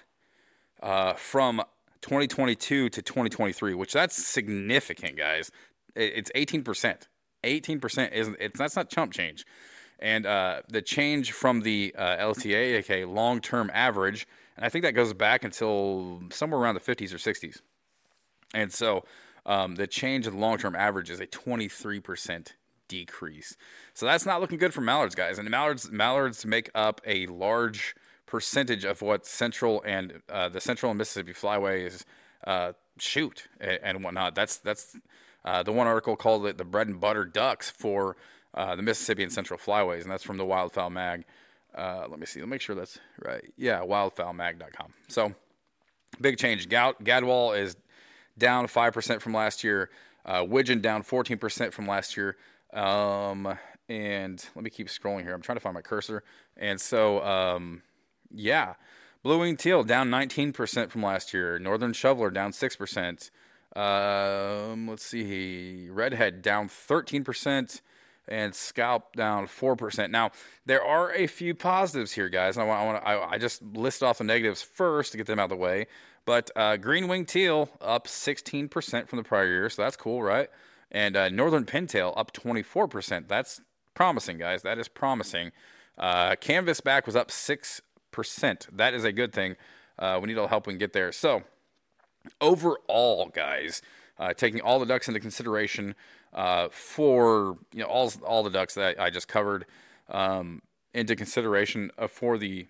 [0.82, 1.62] uh, from
[2.02, 5.52] 2022 to 2023, which that's significant, guys.
[5.96, 7.08] It's 18%.
[7.44, 9.46] 18% isn't it's that's not chump change.
[10.00, 14.28] And uh, the change from the uh, LTA, aka long-term average,
[14.58, 17.62] and I think that goes back until somewhere around the 50s or 60s.
[18.54, 19.06] And so
[19.46, 22.54] um, the change in the long term average is a 23%
[22.88, 23.58] decrease.
[23.94, 25.40] So that's not looking good for mallards, guys.
[25.40, 30.92] And mallards mallards make up a large percentage of what central and uh, the central
[30.92, 32.04] and Mississippi flyways
[32.46, 34.36] uh, shoot and, and whatnot.
[34.36, 34.98] That's that's
[35.46, 38.16] uh, the one article called it the bread and butter ducks for
[38.54, 41.26] uh, the Mississippi and Central flyways, and that's from the Wildfowl Mag.
[41.76, 42.40] Uh, let me see.
[42.40, 43.52] Let me make sure that's right.
[43.58, 44.94] Yeah, wildfowlmag.com.
[45.08, 45.34] So
[46.22, 46.70] big change.
[46.70, 47.76] Gad- Gadwall is
[48.38, 49.90] down 5% from last year.
[50.26, 52.38] Uh, Widgeon down 14% from last year.
[52.74, 53.58] Um,
[53.90, 55.34] and let me keep scrolling here.
[55.34, 56.24] I'm trying to find my cursor.
[56.56, 57.82] And so, um,
[58.32, 58.76] yeah,
[59.24, 61.60] Blue Wing Teal down 19% from last year.
[61.60, 63.32] Northern Shoveler down 6%.
[63.76, 65.90] Um, let's see.
[65.90, 67.82] Redhead down 13%
[68.28, 70.10] and scaup down 4%.
[70.10, 70.32] Now,
[70.66, 72.58] there are a few positives here, guys.
[72.58, 75.40] I want, I, want I, I just list off the negatives first to get them
[75.40, 75.88] out of the way.
[76.26, 80.50] But uh, green wing teal up 16% from the prior year, so that's cool, right?
[80.90, 83.28] And uh, northern pintail up 24%.
[83.28, 83.60] That's
[83.94, 84.62] promising, guys.
[84.62, 85.52] That is promising.
[85.98, 87.82] Uh, canvasback was up 6%.
[88.72, 89.56] That is a good thing.
[90.00, 91.12] Uh, we need all help we can get there.
[91.12, 91.44] So,
[92.42, 93.82] overall, guys,
[94.20, 95.96] uh, taking all the ducks into consideration
[96.34, 99.66] uh, for you know all all the ducks that I just covered
[100.10, 100.62] um,
[100.94, 102.68] into consideration uh, for the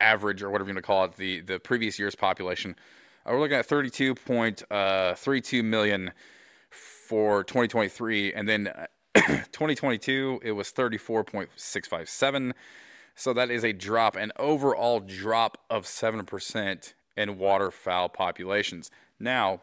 [0.00, 2.76] average or whatever you want to call it, the the previous year's population.
[3.24, 6.12] Uh, we're looking at 32.32 million
[6.70, 8.86] for 2023, and then uh,
[9.50, 12.52] 2022 it was 34.657.
[13.16, 18.90] So that is a drop, an overall drop of seven percent in waterfowl populations.
[19.18, 19.60] Now,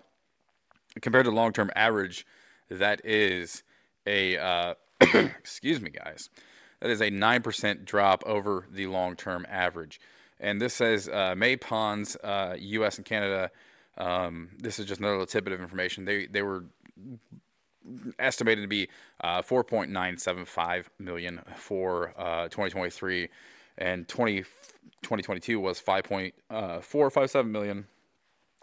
[1.01, 2.25] compared to long-term average,
[2.69, 3.63] that is
[4.05, 6.29] a uh, excuse me, guys.
[6.81, 9.99] That is a nine percent drop over the long-term average.
[10.39, 12.97] And this says uh, May ponds, uh, U.S.
[12.97, 13.51] and Canada.
[13.97, 16.05] Um, this is just another little tidbit of information.
[16.05, 16.65] They they were
[18.19, 18.89] estimated to be
[19.21, 23.29] uh, 4.975 million for uh, 2023,
[23.77, 24.43] and 20,
[25.01, 27.87] 2022 was 5.457 million.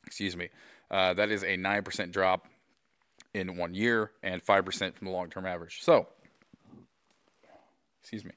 [0.06, 0.48] Excuse me.
[0.90, 2.46] Uh, that is a 9% drop
[3.34, 5.82] in one year and 5% from the long term average.
[5.82, 6.08] So,
[8.00, 8.32] excuse me.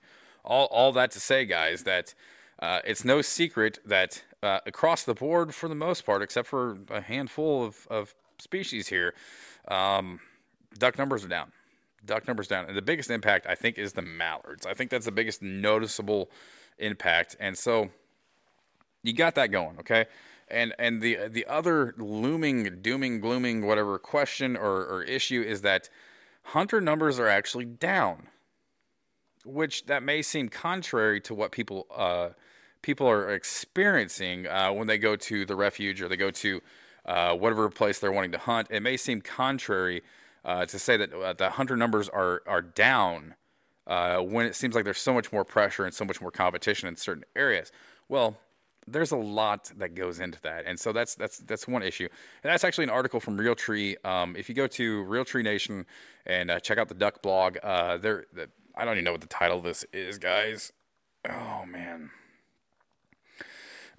[0.45, 2.13] All, all that to say, guys, that
[2.59, 6.77] uh, it's no secret that uh, across the board, for the most part, except for
[6.89, 9.13] a handful of, of species here,
[9.69, 10.19] um,
[10.77, 11.51] duck numbers are down.
[12.05, 12.65] Duck numbers down.
[12.65, 14.65] And the biggest impact, I think, is the mallards.
[14.65, 16.29] I think that's the biggest noticeable
[16.77, 17.35] impact.
[17.39, 17.89] And so
[19.03, 20.05] you got that going, okay?
[20.47, 25.89] And and the the other looming, dooming, glooming, whatever question or, or issue is that
[26.43, 28.27] hunter numbers are actually down,
[29.45, 32.29] which that may seem contrary to what people uh,
[32.81, 36.61] people are experiencing uh, when they go to the refuge or they go to
[37.05, 38.67] uh, whatever place they're wanting to hunt.
[38.69, 40.03] It may seem contrary
[40.45, 43.35] uh, to say that uh, the hunter numbers are are down
[43.87, 46.87] uh, when it seems like there's so much more pressure and so much more competition
[46.87, 47.71] in certain areas.
[48.09, 48.37] Well,
[48.87, 52.07] there's a lot that goes into that, and so that's that's that's one issue.
[52.43, 54.03] And that's actually an article from Realtree.
[54.05, 55.85] Um, if you go to Realtree Nation
[56.25, 58.25] and uh, check out the Duck blog, uh, there.
[58.33, 60.73] The, I don't even know what the title of this is, guys.
[61.29, 62.11] Oh man,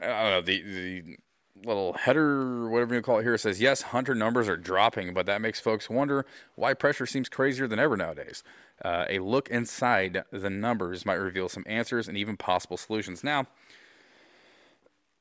[0.00, 1.16] I don't know the the
[1.64, 5.40] little header, whatever you call it here, says yes, hunter numbers are dropping, but that
[5.40, 8.42] makes folks wonder why pressure seems crazier than ever nowadays.
[8.82, 13.22] Uh, a look inside the numbers might reveal some answers and even possible solutions.
[13.22, 13.46] Now,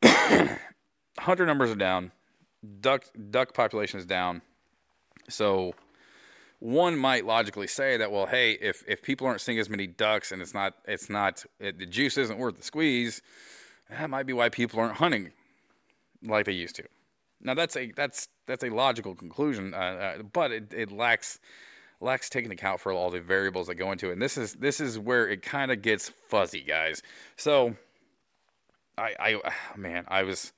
[1.19, 2.11] hunter numbers are down,
[2.81, 4.41] duck duck population is down,
[5.29, 5.73] so
[6.59, 10.31] one might logically say that well, hey, if if people aren't seeing as many ducks
[10.31, 13.21] and it's not it's not it, the juice isn't worth the squeeze,
[13.89, 15.31] that might be why people aren't hunting
[16.23, 16.83] like they used to.
[17.41, 21.39] Now that's a that's that's a logical conclusion, uh, uh, but it, it lacks
[22.03, 24.13] lacks taking account for all the variables that go into it.
[24.13, 27.01] And this is this is where it kind of gets fuzzy, guys.
[27.37, 27.75] So
[28.97, 30.53] I I man, I was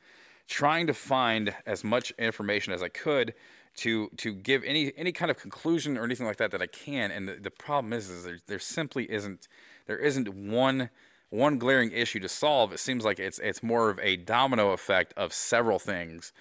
[0.47, 3.33] trying to find as much information as I could
[3.77, 7.11] to to give any any kind of conclusion or anything like that that I can.
[7.11, 9.47] And the, the problem is, is there, there simply isn't
[9.87, 10.89] there isn't one
[11.29, 12.71] one glaring issue to solve.
[12.73, 16.31] It seems like it's it's more of a domino effect of several things.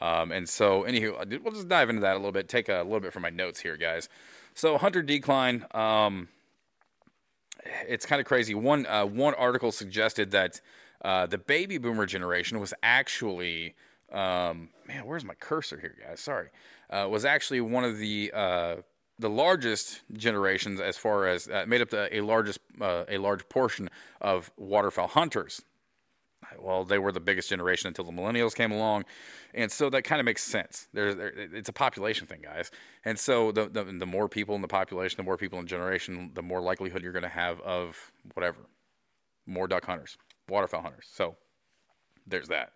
[0.00, 2.48] Um, and so, anywho, we'll just dive into that a little bit.
[2.48, 4.08] Take a little bit from my notes here, guys.
[4.54, 5.66] So, hunter decline.
[5.72, 6.28] Um,
[7.88, 8.54] it's kind of crazy.
[8.54, 10.60] One uh, one article suggested that
[11.04, 13.74] uh, the baby boomer generation was actually
[14.12, 16.20] um, man, where's my cursor here, guys?
[16.20, 16.48] Sorry,
[16.90, 18.76] uh, was actually one of the uh,
[19.18, 23.48] the largest generations as far as uh, made up the, a largest uh, a large
[23.48, 23.90] portion
[24.20, 25.62] of waterfowl hunters.
[26.58, 29.04] Well, they were the biggest generation until the millennials came along,
[29.54, 30.88] and so that kind of makes sense.
[30.92, 31.08] There,
[31.52, 32.70] it's a population thing, guys,
[33.04, 36.30] and so the, the the more people in the population, the more people in generation,
[36.34, 38.58] the more likelihood you're going to have of whatever,
[39.46, 40.16] more duck hunters,
[40.48, 41.06] waterfowl hunters.
[41.12, 41.36] So
[42.26, 42.72] there's that.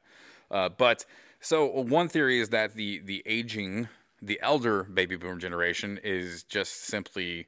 [0.50, 1.04] Uh, but
[1.40, 3.88] so one theory is that the the aging,
[4.20, 7.46] the elder baby boomer generation is just simply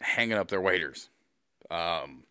[0.00, 1.10] hanging up their waders,
[1.70, 2.24] um,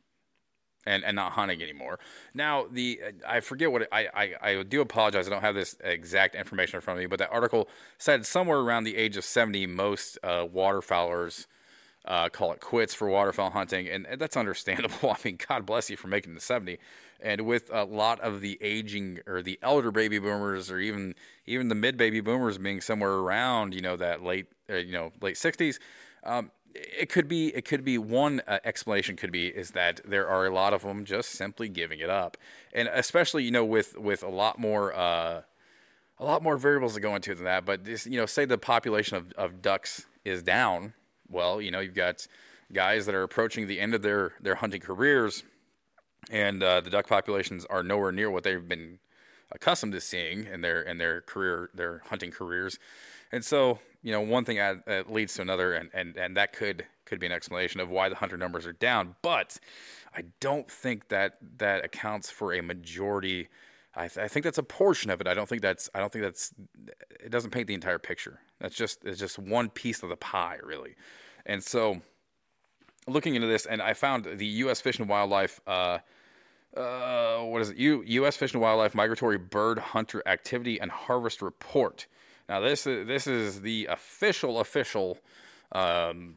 [0.86, 2.00] and and not hunting anymore.
[2.34, 5.28] Now the I forget what I, I I do apologize.
[5.28, 8.60] I don't have this exact information in front of me, but that article said somewhere
[8.60, 11.48] around the age of seventy, most uh, waterfowlers.
[12.06, 15.12] Uh, call it quits for waterfowl hunting, and, that's understandable.
[15.12, 16.80] I mean, God bless you for making the 70
[17.22, 21.14] and with a lot of the aging or the elder baby boomers or even
[21.46, 25.12] even the mid baby boomers being somewhere around you know that late uh, you know
[25.22, 25.80] late 60s
[26.24, 30.28] um, it could be it could be one uh, explanation could be is that there
[30.28, 32.38] are a lot of them just simply giving it up.
[32.74, 35.42] And especially you know with with a lot more uh,
[36.18, 38.58] a lot more variables to go into than that but this you know say the
[38.58, 40.94] population of, of ducks is down
[41.30, 42.28] well you know you've got
[42.74, 45.44] guys that are approaching the end of their their hunting careers
[46.30, 49.00] and uh, the duck populations are nowhere near what they've been
[49.52, 52.78] accustomed to seeing in their in their career their hunting careers.
[53.32, 54.76] And so you know one thing uh,
[55.08, 58.16] leads to another and, and and that could could be an explanation of why the
[58.16, 59.58] hunter numbers are down but
[60.16, 63.48] i don't think that that accounts for a majority
[63.96, 66.12] I, th- I think that's a portion of it i don't think that's i don't
[66.12, 66.54] think that's
[67.24, 70.60] it doesn't paint the entire picture that's just it's just one piece of the pie
[70.64, 70.96] really
[71.46, 72.02] and so
[73.08, 75.98] looking into this and i found the u.s fish and wildlife uh,
[76.78, 77.78] uh, what is it?
[77.78, 78.38] U, U.S.
[78.38, 82.06] Fish and Wildlife Migratory Bird Hunter Activity and Harvest Report.
[82.50, 85.20] Now, this is this is the official official
[85.72, 86.34] um,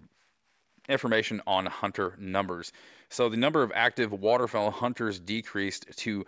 [0.89, 2.73] information on hunter numbers.
[3.09, 6.27] So the number of active waterfowl hunters decreased to,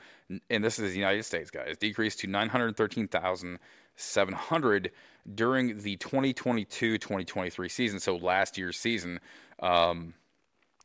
[0.51, 4.91] and this is the United States, guys, decreased to 913,700
[5.35, 7.99] during the 2022-2023 season.
[8.01, 9.21] So last year's season.
[9.61, 10.13] Um,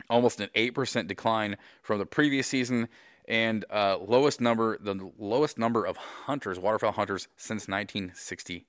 [0.09, 2.87] almost an 8% decline from the previous season
[3.27, 8.61] and uh, lowest number the lowest number of hunters waterfowl hunters since 1962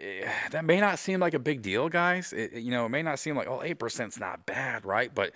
[0.00, 2.32] Eh, that may not seem like a big deal guys.
[2.32, 5.14] It, you know it may not seem like oh 8% is not bad right?
[5.14, 5.32] But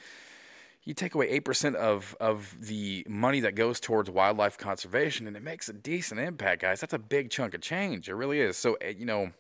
[0.84, 5.42] you take away 8% of, of the money that goes towards wildlife conservation and it
[5.42, 6.80] makes a decent impact guys.
[6.80, 8.08] That's a big chunk of change.
[8.08, 8.56] It really is.
[8.56, 9.32] So eh, you know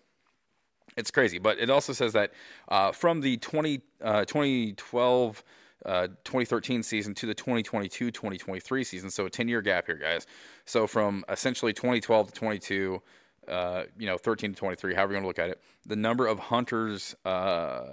[0.96, 1.38] it's crazy.
[1.38, 2.32] But it also says that
[2.68, 5.44] uh, from the 20, uh, 2012
[5.86, 9.10] uh, 2013 season to the 2022 2023 season.
[9.10, 10.26] So a 10 year gap here, guys.
[10.64, 13.02] So from essentially 2012 to 22,
[13.48, 16.26] uh, you know, 13 to 23, however you want to look at it, the number
[16.26, 17.84] of hunters, uh,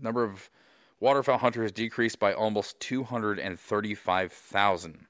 [0.00, 0.48] number of
[1.00, 5.06] waterfowl hunters decreased by almost 235,000,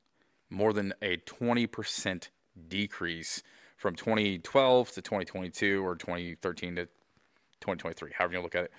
[0.50, 2.28] more than a 20%
[2.68, 3.42] decrease
[3.76, 8.72] from 2012 to 2022 or 2013 to 2023, however you look at it.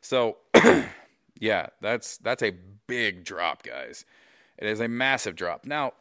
[0.00, 0.36] So,
[1.40, 2.52] yeah, that's that's a
[2.86, 4.04] big drop, guys.
[4.58, 5.64] It is a massive drop.
[5.64, 5.94] Now,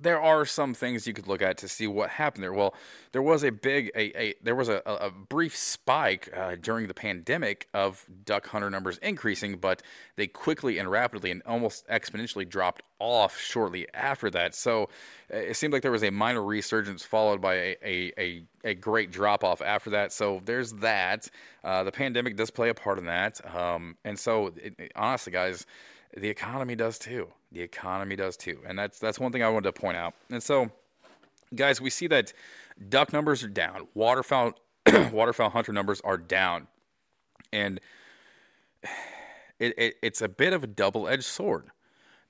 [0.00, 2.52] there are some things you could look at to see what happened there.
[2.52, 2.74] Well,
[3.12, 6.94] there was a big, a, a there was a, a brief spike uh, during the
[6.94, 9.82] pandemic of duck hunter numbers increasing, but
[10.16, 14.54] they quickly and rapidly and almost exponentially dropped off shortly after that.
[14.54, 14.88] So
[15.32, 18.74] uh, it seemed like there was a minor resurgence followed by a a, a, a
[18.74, 20.12] great drop off after that.
[20.12, 21.28] So there's that.
[21.62, 25.32] Uh, the pandemic does play a part in that, um, and so it, it, honestly,
[25.32, 25.66] guys
[26.16, 27.28] the economy does too.
[27.52, 30.14] The economy does too, and that's that's one thing I wanted to point out.
[30.30, 30.70] And so,
[31.54, 32.32] guys, we see that
[32.88, 34.54] duck numbers are down, waterfowl
[35.12, 36.68] waterfowl hunter numbers are down,
[37.52, 37.80] and
[39.58, 41.66] it, it, it's a bit of a double edged sword.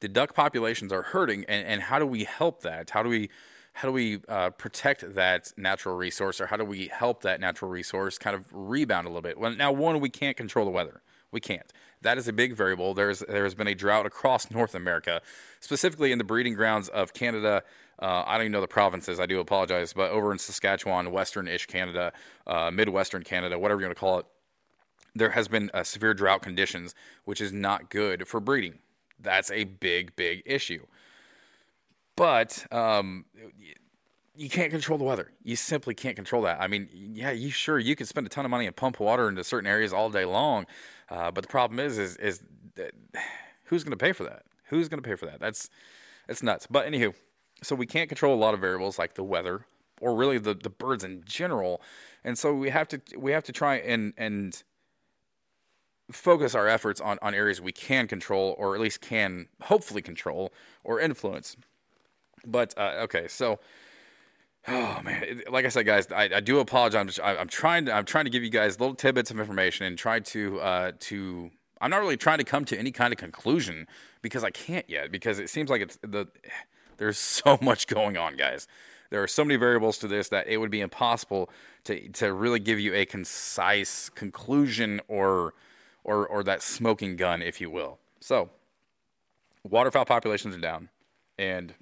[0.01, 2.91] The duck populations are hurting, and, and how do we help that?
[2.91, 3.31] How do we
[3.75, 7.71] how do we uh, protect that natural resource, or how do we help that natural
[7.71, 9.39] resource kind of rebound a little bit?
[9.39, 11.03] Well, now one, we can't control the weather.
[11.33, 11.73] We can't.
[12.05, 12.95] That is a big variable.
[12.95, 15.21] There's there has been a drought across North America,
[15.61, 17.63] specifically in the breeding grounds of Canada.
[17.99, 19.19] Uh, I don't even know the provinces.
[19.21, 22.13] I do apologize, but over in Saskatchewan, Western-ish Canada,
[22.47, 24.27] uh, Midwestern Canada, whatever you want to call it,
[25.15, 26.95] there has been uh, severe drought conditions,
[27.25, 28.81] which is not good for breeding.
[29.19, 30.87] That's a big, big issue.
[32.17, 33.27] But um,
[34.37, 35.31] you can't control the weather.
[35.43, 36.61] You simply can't control that.
[36.61, 39.29] I mean, yeah, you sure you can spend a ton of money and pump water
[39.29, 40.67] into certain areas all day long,
[41.09, 42.41] uh, but the problem is, is, is
[43.65, 44.43] who's going to pay for that?
[44.69, 45.41] Who's going to pay for that?
[45.41, 45.71] That's
[46.27, 46.67] that's nuts.
[46.67, 47.15] But anywho,
[47.63, 49.67] so we can't control a lot of variables like the weather
[50.01, 51.81] or really the, the birds in general,
[52.25, 54.65] and so we have to we have to try and and
[56.11, 60.53] focus our efforts on, on areas we can control or at least can hopefully control
[60.83, 61.57] or influence.
[62.47, 63.59] But uh, okay, so
[64.69, 67.01] oh man, like I said, guys, I, I do apologize.
[67.01, 69.39] I'm, just, I, I'm trying to I'm trying to give you guys little tidbits of
[69.39, 71.51] information and try to uh, to
[71.81, 73.87] I'm not really trying to come to any kind of conclusion
[74.23, 76.27] because I can't yet because it seems like it's the
[76.97, 78.67] there's so much going on, guys.
[79.11, 81.51] There are so many variables to this that it would be impossible
[81.85, 85.55] to to really give you a concise conclusion or
[86.05, 87.99] or or that smoking gun, if you will.
[88.21, 88.51] So,
[89.63, 90.89] waterfowl populations are down,
[91.39, 91.75] and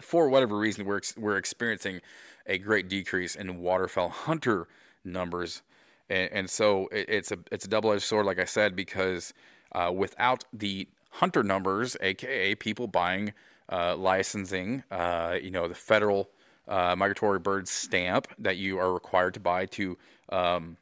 [0.00, 2.00] for whatever reason, we're ex- we're experiencing
[2.46, 4.68] a great decrease in waterfowl hunter
[5.04, 5.62] numbers,
[6.08, 9.32] and, and so it, it's a it's a double edged sword, like I said, because
[9.72, 13.32] uh, without the hunter numbers, aka people buying
[13.70, 16.30] uh, licensing, uh, you know, the federal
[16.68, 19.98] uh, migratory bird stamp that you are required to buy to
[20.30, 20.76] um,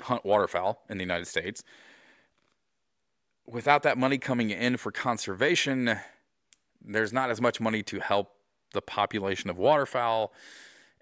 [0.00, 1.62] hunt waterfowl in the United States.
[3.46, 5.98] Without that money coming in for conservation,
[6.84, 8.32] there's not as much money to help
[8.72, 10.32] the population of waterfowl.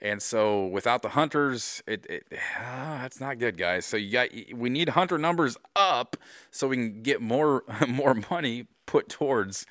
[0.01, 2.25] And so without the hunters, it, it
[2.59, 3.87] ah, that's not good, guys.
[3.87, 6.17] So you got we need hunter numbers up
[6.51, 9.65] so we can get more more money put towards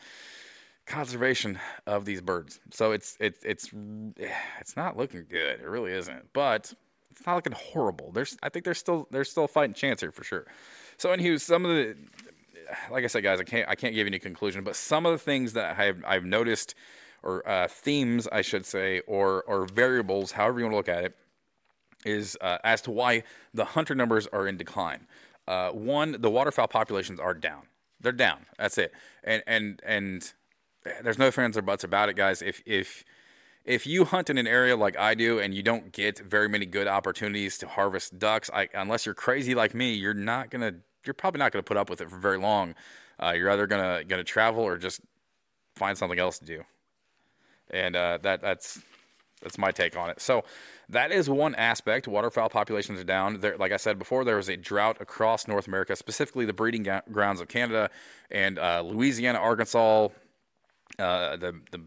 [0.86, 2.60] conservation of these birds.
[2.72, 3.72] So it's it's it's
[4.60, 5.60] it's not looking good.
[5.60, 6.32] It really isn't.
[6.34, 6.74] But
[7.12, 8.12] it's not looking horrible.
[8.12, 10.48] There's I think there's still there's still a fighting chance here for sure.
[10.98, 11.98] So anywho, some of the
[12.92, 15.18] like I said, guys, I can't I can't give any conclusion, but some of the
[15.18, 16.76] things that I've I've noticed,
[17.24, 21.06] or uh, themes, I should say, or or variables, however you want to look at
[21.06, 21.16] it,
[22.06, 25.08] is uh, as to why the hunter numbers are in decline.
[25.48, 27.64] Uh, one, the waterfowl populations are down.
[28.00, 28.46] They're down.
[28.58, 28.94] That's it.
[29.24, 30.34] And and and
[31.04, 32.42] there's no fans or buts about it, guys.
[32.42, 33.04] If if
[33.64, 36.66] if you hunt in an area like I do and you don't get very many
[36.66, 40.76] good opportunities to harvest ducks, I, unless you're crazy like me, you're not gonna,
[41.06, 42.76] you're probably not gonna put up with it for very long.
[43.22, 45.02] Uh, you're either gonna gonna travel or just
[45.76, 46.64] find something else to do.
[47.70, 48.82] And uh, that that's
[49.42, 50.22] that's my take on it.
[50.22, 50.44] So
[50.90, 52.08] that is one aspect.
[52.08, 53.40] Waterfowl populations are down.
[53.40, 56.84] There, like I said before, there was a drought across North America, specifically the breeding
[56.84, 57.90] ga- grounds of Canada
[58.30, 60.10] and uh, Louisiana, Arkansas,
[61.00, 61.82] uh, the the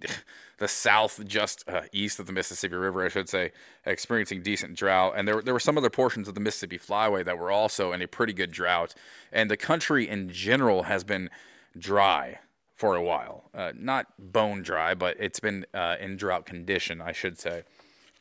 [0.58, 3.52] the south just uh, east of the Mississippi River, I should say,
[3.84, 5.14] experiencing decent drought.
[5.16, 8.02] And there, there were some other portions of the Mississippi Flyway that were also in
[8.02, 8.94] a pretty good drought.
[9.32, 11.30] And the country in general has been
[11.78, 12.40] dry
[12.74, 13.50] for a while.
[13.54, 17.62] Uh, not bone dry, but it's been uh, in drought condition, I should say.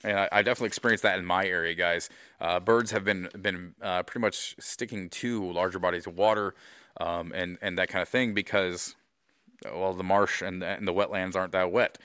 [0.03, 2.09] And I, I definitely experienced that in my area, guys.
[2.39, 6.53] Uh, birds have been been uh, pretty much sticking to larger bodies of water
[6.99, 8.95] um, and and that kind of thing because
[9.63, 11.97] well, the marsh and the, and the wetlands aren't that wet.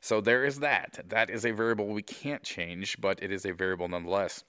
[0.00, 1.00] So there is that.
[1.08, 4.44] That is a variable we can't change, but it is a variable nonetheless.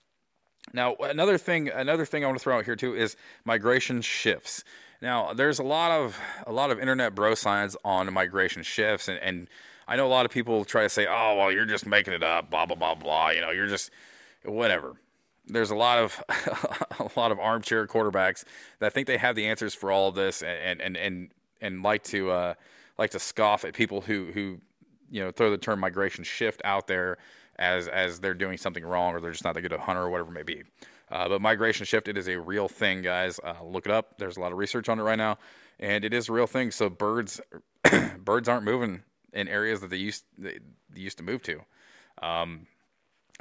[0.74, 4.64] Now, another thing, another thing I want to throw out here too is migration shifts.
[5.02, 9.18] Now, there's a lot of a lot of internet bro science on migration shifts, and,
[9.20, 9.47] and
[9.88, 12.24] I know a lot of people try to say, "Oh, well, you're just making it
[12.24, 13.30] up," blah blah blah blah.
[13.30, 13.89] You know, you're just
[14.45, 14.93] whatever.
[15.47, 16.24] There's a lot of
[16.99, 18.43] a lot of armchair quarterbacks
[18.80, 21.32] that think they have the answers for all of this, and and and
[21.62, 22.53] and like to uh,
[22.97, 24.59] like to scoff at people who who
[25.09, 27.18] you know throw the term migration shift out there
[27.57, 30.09] as as they're doing something wrong or they're just not that good a hunter or
[30.09, 30.64] whatever it may be.
[31.12, 33.39] Uh, but migration shift, it is a real thing, guys.
[33.43, 34.18] Uh, look it up.
[34.18, 35.38] There's a lot of research on it right now,
[35.78, 36.72] and it is a real thing.
[36.72, 37.41] So birds
[38.18, 39.03] birds aren't moving
[39.34, 40.59] in areas that they used they,
[40.95, 41.62] used to move to.
[42.22, 42.68] Um,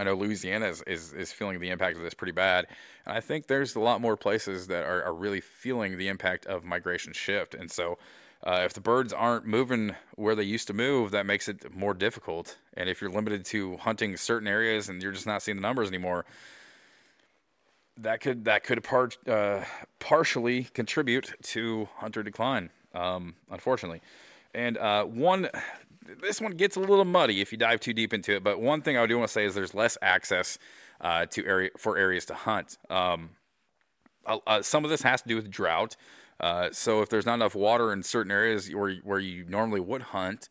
[0.00, 2.66] I know Louisiana is, is, is feeling the impact of this pretty bad.
[3.04, 6.46] And I think there's a lot more places that are, are really feeling the impact
[6.46, 7.54] of migration shift.
[7.54, 7.98] And so,
[8.42, 11.92] uh, if the birds aren't moving where they used to move, that makes it more
[11.92, 12.56] difficult.
[12.72, 15.88] And if you're limited to hunting certain areas and you're just not seeing the numbers
[15.88, 16.24] anymore,
[17.98, 19.64] that could that could part, uh,
[19.98, 24.00] partially contribute to hunter decline, um, unfortunately.
[24.54, 25.50] And uh, one,
[26.22, 28.42] this one gets a little muddy if you dive too deep into it.
[28.42, 30.58] But one thing I do want to say is there's less access
[31.00, 32.78] uh, to area for areas to hunt.
[32.88, 33.30] Um,
[34.26, 35.96] uh, some of this has to do with drought.
[36.38, 40.02] Uh, so if there's not enough water in certain areas where where you normally would
[40.02, 40.48] hunt,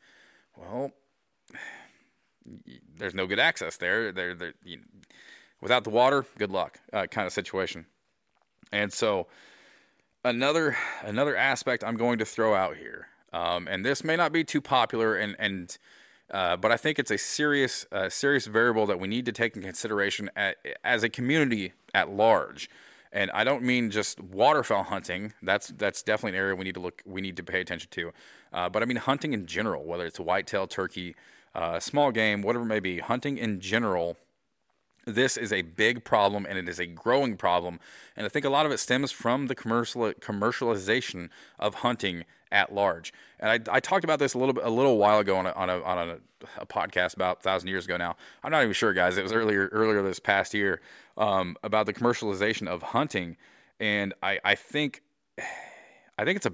[0.55, 0.91] well,
[2.97, 4.11] there's no good access there.
[4.11, 4.79] There, there you,
[5.61, 7.85] without the water, good luck, uh, kind of situation.
[8.71, 9.27] And so
[10.23, 14.43] another another aspect I'm going to throw out here, um, and this may not be
[14.43, 15.77] too popular, and and
[16.31, 19.55] uh, but I think it's a serious uh, serious variable that we need to take
[19.55, 22.69] in consideration at, as a community at large.
[23.11, 25.33] And I don't mean just waterfowl hunting.
[25.41, 28.11] That's that's definitely an area we need to look we need to pay attention to.
[28.53, 31.15] Uh, but I mean hunting in general, whether it's whitetail, turkey,
[31.55, 32.99] uh, small game, whatever it may be.
[32.99, 34.17] Hunting in general
[35.05, 37.79] this is a big problem and it is a growing problem.
[38.15, 42.73] And I think a lot of it stems from the commercial commercialization of hunting at
[42.73, 43.13] large.
[43.39, 45.51] And I, I talked about this a little bit a little while ago on a,
[45.51, 46.17] on a, on a,
[46.57, 48.15] a podcast about a thousand years ago now.
[48.43, 49.17] I'm not even sure, guys.
[49.17, 50.81] It was earlier earlier this past year
[51.17, 53.37] um, about the commercialization of hunting,
[53.79, 55.03] and I, I think
[56.17, 56.53] I think it's a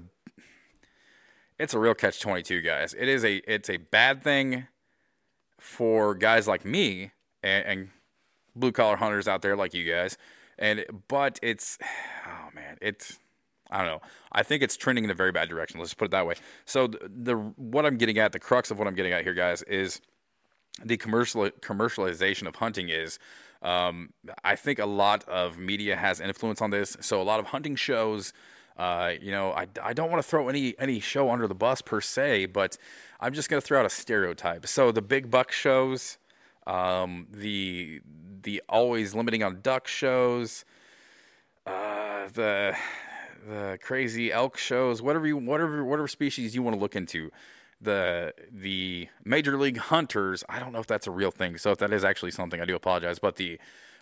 [1.58, 2.94] it's a real catch twenty two, guys.
[2.94, 4.66] It is a it's a bad thing
[5.58, 7.88] for guys like me and, and
[8.56, 10.18] blue collar hunters out there like you guys.
[10.58, 11.78] And but it's
[12.26, 13.18] oh man, it's
[13.70, 14.00] I don't know.
[14.32, 15.80] I think it's trending in a very bad direction.
[15.80, 16.34] Let's put it that way.
[16.64, 19.34] So the, the what I'm getting at, the crux of what I'm getting at here,
[19.34, 20.00] guys, is
[20.84, 23.18] the commercial commercialization of hunting is.
[23.62, 24.10] Um,
[24.44, 26.96] I think a lot of media has influence on this.
[27.00, 28.32] So a lot of hunting shows.
[28.76, 31.80] Uh, you know, I, I don't want to throw any any show under the bus
[31.80, 32.76] per se, but
[33.20, 34.66] I'm just going to throw out a stereotype.
[34.66, 36.18] So the big buck shows,
[36.66, 38.00] um, the
[38.42, 40.64] the always limiting on duck shows,
[41.66, 42.76] uh, the
[43.46, 47.30] the crazy elk shows, whatever you whatever whatever species you want to look into.
[47.80, 51.58] The the major league hunters, I don't know if that's a real thing.
[51.58, 53.18] So if that is actually something, I do apologize.
[53.18, 53.58] But the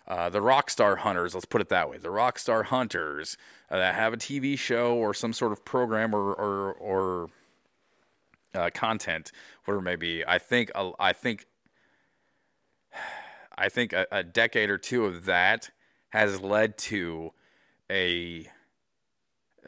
[0.07, 3.37] uh, the rock star hunters, let's put it that way, the rock star hunters
[3.69, 7.29] uh, that have a TV show or some sort of program or or, or
[8.53, 9.31] uh, content,
[9.65, 10.23] whatever it may be.
[10.25, 11.45] I think I think
[13.57, 15.69] I think a, a decade or two of that
[16.09, 17.31] has led to
[17.89, 18.49] a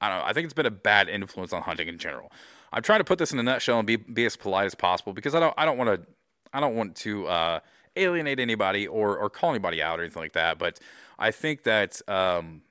[0.00, 0.24] I don't know.
[0.24, 2.30] I think it's been a bad influence on hunting in general.
[2.72, 5.12] I'm trying to put this in a nutshell and be be as polite as possible
[5.12, 6.06] because I don't I don't want to
[6.52, 7.60] I don't want to uh,
[7.96, 10.58] alienate anybody or or call anybody out or anything like that.
[10.58, 10.78] But
[11.18, 12.62] I think that um,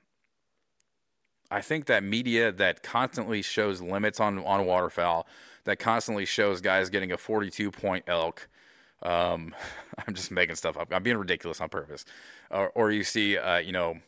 [1.50, 5.26] I think that media that constantly shows limits on on waterfowl,
[5.64, 8.48] that constantly shows guys getting a 42 point elk.
[9.02, 9.54] Um,
[10.06, 10.88] I'm just making stuff up.
[10.92, 12.04] I'm being ridiculous on purpose.
[12.50, 13.98] Or, or you see, uh, you know,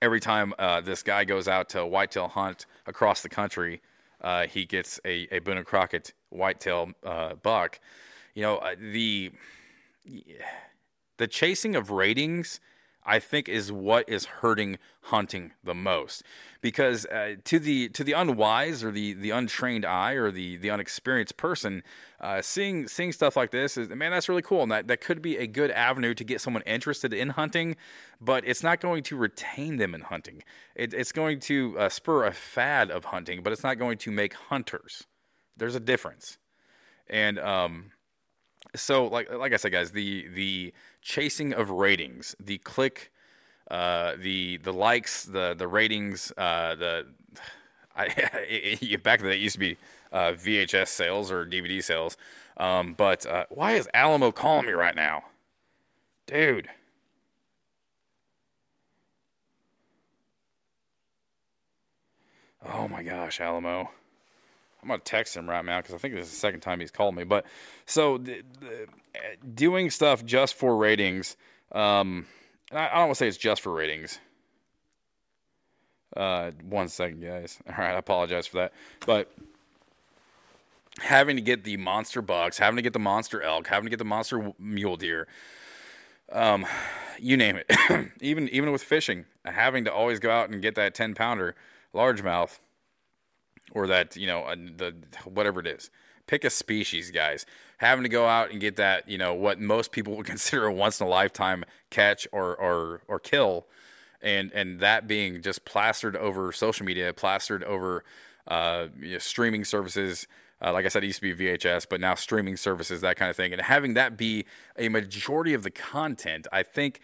[0.00, 3.82] every time uh, this guy goes out to whitetail hunt across the country,
[4.20, 7.80] uh, he gets a, a Boone and Crockett whitetail uh, buck.
[8.34, 9.32] You know, uh, the
[11.18, 12.60] the chasing of ratings,
[13.04, 16.22] I think, is what is hurting hunting the most.
[16.60, 20.70] Because uh, to the to the unwise or the the untrained eye or the the
[20.70, 21.82] unexperienced person,
[22.20, 25.20] uh, seeing seeing stuff like this is man, that's really cool, and that that could
[25.20, 27.76] be a good avenue to get someone interested in hunting.
[28.20, 30.44] But it's not going to retain them in hunting.
[30.76, 34.12] It, it's going to uh, spur a fad of hunting, but it's not going to
[34.12, 35.06] make hunters.
[35.56, 36.38] There's a difference,
[37.10, 37.90] and um,
[38.74, 40.72] so like like I said, guys, the the
[41.02, 43.12] chasing of ratings, the click,
[43.70, 47.06] uh, the the likes, the the ratings, uh, the
[47.96, 48.06] I,
[49.02, 49.76] back then it used to be
[50.12, 52.16] uh, VHS sales or DVD sales.
[52.56, 55.24] Um, but uh, why is Alamo calling me right now,
[56.26, 56.68] dude?
[62.64, 63.90] Oh my gosh, Alamo.
[64.82, 66.90] I'm gonna text him right now because I think this is the second time he's
[66.90, 67.24] called me.
[67.24, 67.46] But
[67.86, 68.88] so the, the,
[69.54, 71.36] doing stuff just for ratings.
[71.70, 72.26] Um,
[72.72, 74.18] I, I don't want to say it's just for ratings.
[76.16, 77.58] Uh, one second, guys.
[77.68, 78.72] All right, I apologize for that.
[79.06, 79.32] But
[81.00, 83.98] having to get the monster bucks, having to get the monster elk, having to get
[83.98, 85.28] the monster mule deer,
[86.32, 86.66] um,
[87.18, 88.10] you name it.
[88.20, 91.54] even even with fishing, having to always go out and get that ten pounder
[91.94, 92.58] largemouth
[93.72, 94.94] or that you know the
[95.24, 95.90] whatever it is.
[96.26, 97.44] Pick a species guys.
[97.78, 100.72] Having to go out and get that you know what most people would consider a
[100.72, 103.66] once in a lifetime catch or or or kill.
[104.20, 108.04] And and that being just plastered over social media plastered over
[108.46, 110.26] uh, you know, streaming services.
[110.60, 113.30] Uh, like I said, it used to be VHS, but now streaming services, that kind
[113.30, 114.44] of thing, and having that be
[114.78, 117.00] a majority of the content, I think,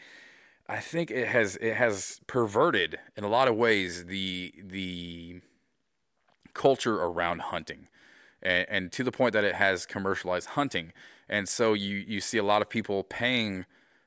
[0.69, 5.41] I think it has it has perverted in a lot of ways the the
[6.59, 7.89] culture around hunting,
[8.43, 10.93] and, and to the point that it has commercialized hunting.
[11.29, 13.65] And so you you see a lot of people paying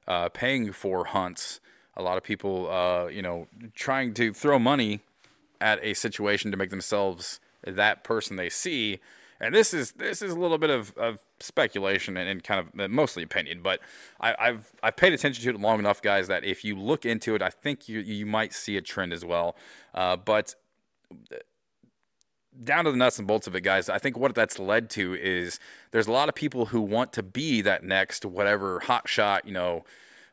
[0.07, 1.59] uh, paying for hunts
[1.97, 5.01] a lot of people, uh, you know, trying to throw money
[5.59, 8.99] at a situation to make themselves that person they see.
[9.39, 12.79] And this is this is a little bit of, of speculation and, and kind of
[12.79, 13.79] uh, mostly opinion, but
[14.19, 17.33] I, I've I've paid attention to it long enough, guys, that if you look into
[17.35, 19.55] it, I think you you might see a trend as well.
[19.95, 20.55] Uh, but
[22.63, 25.15] down to the nuts and bolts of it, guys, I think what that's led to
[25.15, 25.59] is
[25.91, 29.53] there's a lot of people who want to be that next whatever hot shot, you
[29.53, 29.85] know,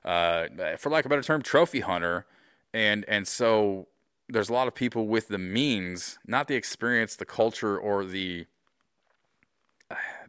[0.04, 0.46] uh,
[0.78, 2.26] for lack of a better term, trophy hunter,
[2.72, 3.88] and and so
[4.28, 8.46] there's a lot of people with the means, not the experience, the culture, or the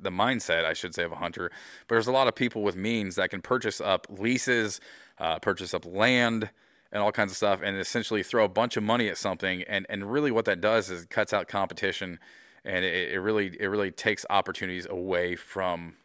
[0.01, 1.51] the mindset, I should say, of a hunter.
[1.87, 4.79] But there's a lot of people with means that can purchase up leases,
[5.17, 6.49] uh, purchase up land,
[6.91, 9.63] and all kinds of stuff, and essentially throw a bunch of money at something.
[9.63, 12.19] And, and really, what that does is it cuts out competition,
[12.63, 15.95] and it, it really it really takes opportunities away from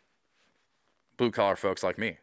[1.16, 2.18] blue collar folks like me.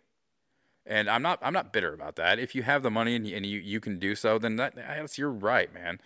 [0.86, 2.40] And I'm not I'm not bitter about that.
[2.40, 4.76] If you have the money and you, and you, you can do so, then that
[4.76, 6.00] that's your right, man.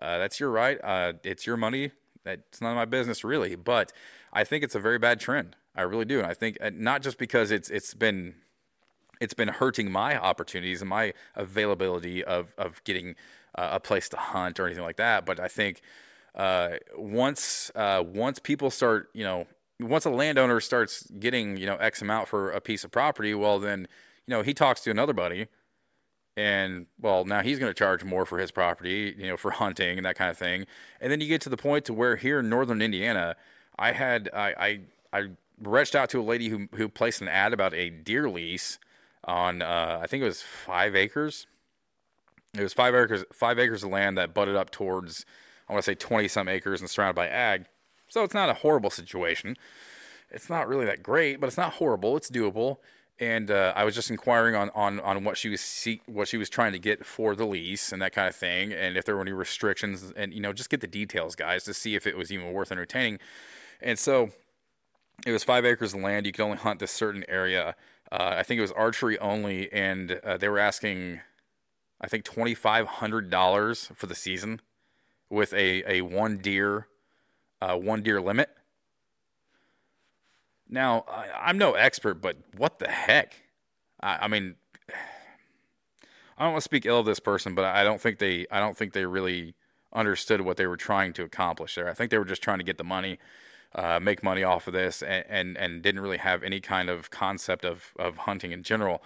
[0.00, 0.78] Uh, that's your right.
[0.82, 1.92] Uh, it's your money.
[2.24, 3.54] That's none of my business, really.
[3.54, 3.92] But
[4.32, 5.56] I think it's a very bad trend.
[5.74, 6.18] I really do.
[6.18, 8.34] And I think uh, not just because it's it's been
[9.20, 13.16] it's been hurting my opportunities and my availability of of getting
[13.54, 15.80] uh, a place to hunt or anything like that, but I think
[16.34, 19.46] uh, once uh, once people start, you know,
[19.80, 23.58] once a landowner starts getting you know X amount for a piece of property, well
[23.58, 23.88] then
[24.26, 25.46] you know he talks to another buddy
[26.36, 29.96] and well now he's going to charge more for his property you know for hunting
[29.96, 30.66] and that kind of thing.
[31.00, 33.36] And then you get to the point to where here in northern indiana
[33.78, 34.80] i had i
[35.12, 35.28] i, I
[35.62, 38.78] reached out to a lady who who placed an ad about a deer lease
[39.26, 41.46] on uh, i think it was five acres
[42.54, 45.24] it was five acres five acres of land that butted up towards
[45.68, 47.66] i want to say 20 some acres and surrounded by ag
[48.08, 49.56] so it's not a horrible situation
[50.30, 52.78] it's not really that great but it's not horrible it's doable
[53.18, 56.36] and uh, I was just inquiring on, on, on what she was see, what she
[56.36, 59.14] was trying to get for the lease and that kind of thing, and if there
[59.14, 62.16] were any restrictions, and you know, just get the details, guys, to see if it
[62.16, 63.18] was even worth entertaining.
[63.80, 64.30] And so,
[65.26, 66.26] it was five acres of land.
[66.26, 67.74] You could only hunt this certain area.
[68.10, 71.20] Uh, I think it was archery only, and uh, they were asking,
[72.00, 74.60] I think twenty five hundred dollars for the season,
[75.28, 76.86] with a a one deer,
[77.60, 78.50] uh, one deer limit.
[80.68, 83.34] Now, I, am no expert, but what the heck?
[84.00, 84.56] I, I, mean,
[86.36, 88.58] I don't want to speak ill of this person, but I don't think they, I
[88.58, 89.54] don't think they really
[89.92, 91.88] understood what they were trying to accomplish there.
[91.88, 93.18] I think they were just trying to get the money,
[93.76, 97.10] uh, make money off of this, and, and, and didn't really have any kind of
[97.10, 99.02] concept of of hunting in general.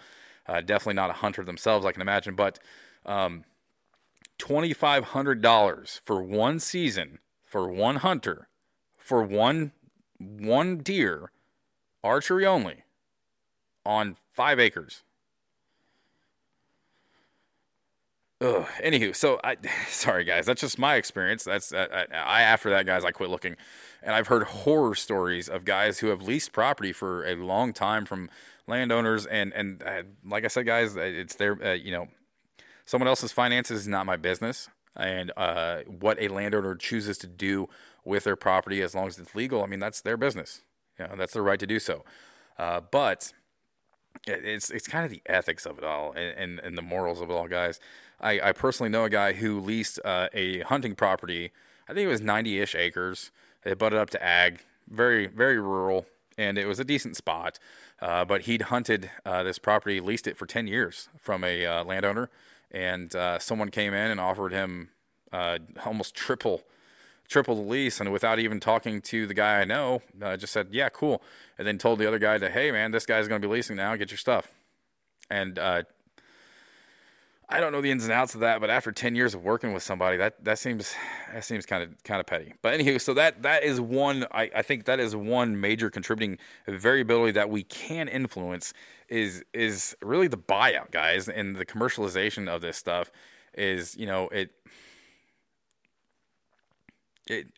[0.47, 2.35] Uh, definitely not a hunter themselves, I can imagine.
[2.35, 2.59] But
[3.05, 3.45] um,
[4.39, 8.49] twenty five hundred dollars for one season for one hunter
[8.97, 9.73] for one
[10.19, 11.33] one deer
[12.03, 12.85] archery only
[13.85, 15.03] on five acres.
[18.41, 18.67] Ugh.
[18.83, 19.57] Anywho, so I
[19.89, 21.45] sorry guys, that's just my experience.
[21.45, 23.57] That's I, I after that guys, I quit looking,
[24.03, 28.07] and I've heard horror stories of guys who have leased property for a long time
[28.07, 28.31] from
[28.67, 32.09] landowners, and and uh, like I said, guys, it's their uh, you know
[32.87, 37.69] someone else's finances is not my business, and uh, what a landowner chooses to do
[38.05, 40.63] with their property, as long as it's legal, I mean that's their business.
[40.99, 42.05] You know, that's their right to do so.
[42.59, 43.33] Uh, but
[44.27, 47.31] it's it's kind of the ethics of it all and, and, and the morals of
[47.31, 47.81] it all, guys.
[48.21, 51.53] I, I personally know a guy who leased uh, a hunting property.
[51.89, 53.31] I think it was 90-ish acres.
[53.65, 56.07] It butted up to ag, very very rural,
[56.39, 57.59] and it was a decent spot.
[58.01, 61.85] Uh, but he'd hunted uh, this property, leased it for 10 years from a uh,
[61.85, 62.31] landowner,
[62.71, 64.89] and uh, someone came in and offered him
[65.85, 66.65] almost triple
[67.31, 70.69] triple the lease and without even talking to the guy I know, uh, just said,
[70.73, 71.23] yeah, cool.
[71.57, 73.77] And then told the other guy that, hey, man, this guy's going to be leasing
[73.77, 73.95] now.
[73.95, 74.53] Get your stuff.
[75.31, 75.85] And uh,
[77.53, 79.73] I don't know the ins and outs of that, but after 10 years of working
[79.73, 80.95] with somebody, that, that seems
[81.33, 82.55] that seems kind of kind of petty.
[82.63, 84.25] But anywho, so that that is one.
[84.31, 86.39] I, I think that is one major contributing
[86.69, 88.73] variability that we can influence
[89.09, 93.11] is is really the buyout, guys, and the commercialization of this stuff.
[93.55, 94.53] Is you know it
[97.27, 97.49] it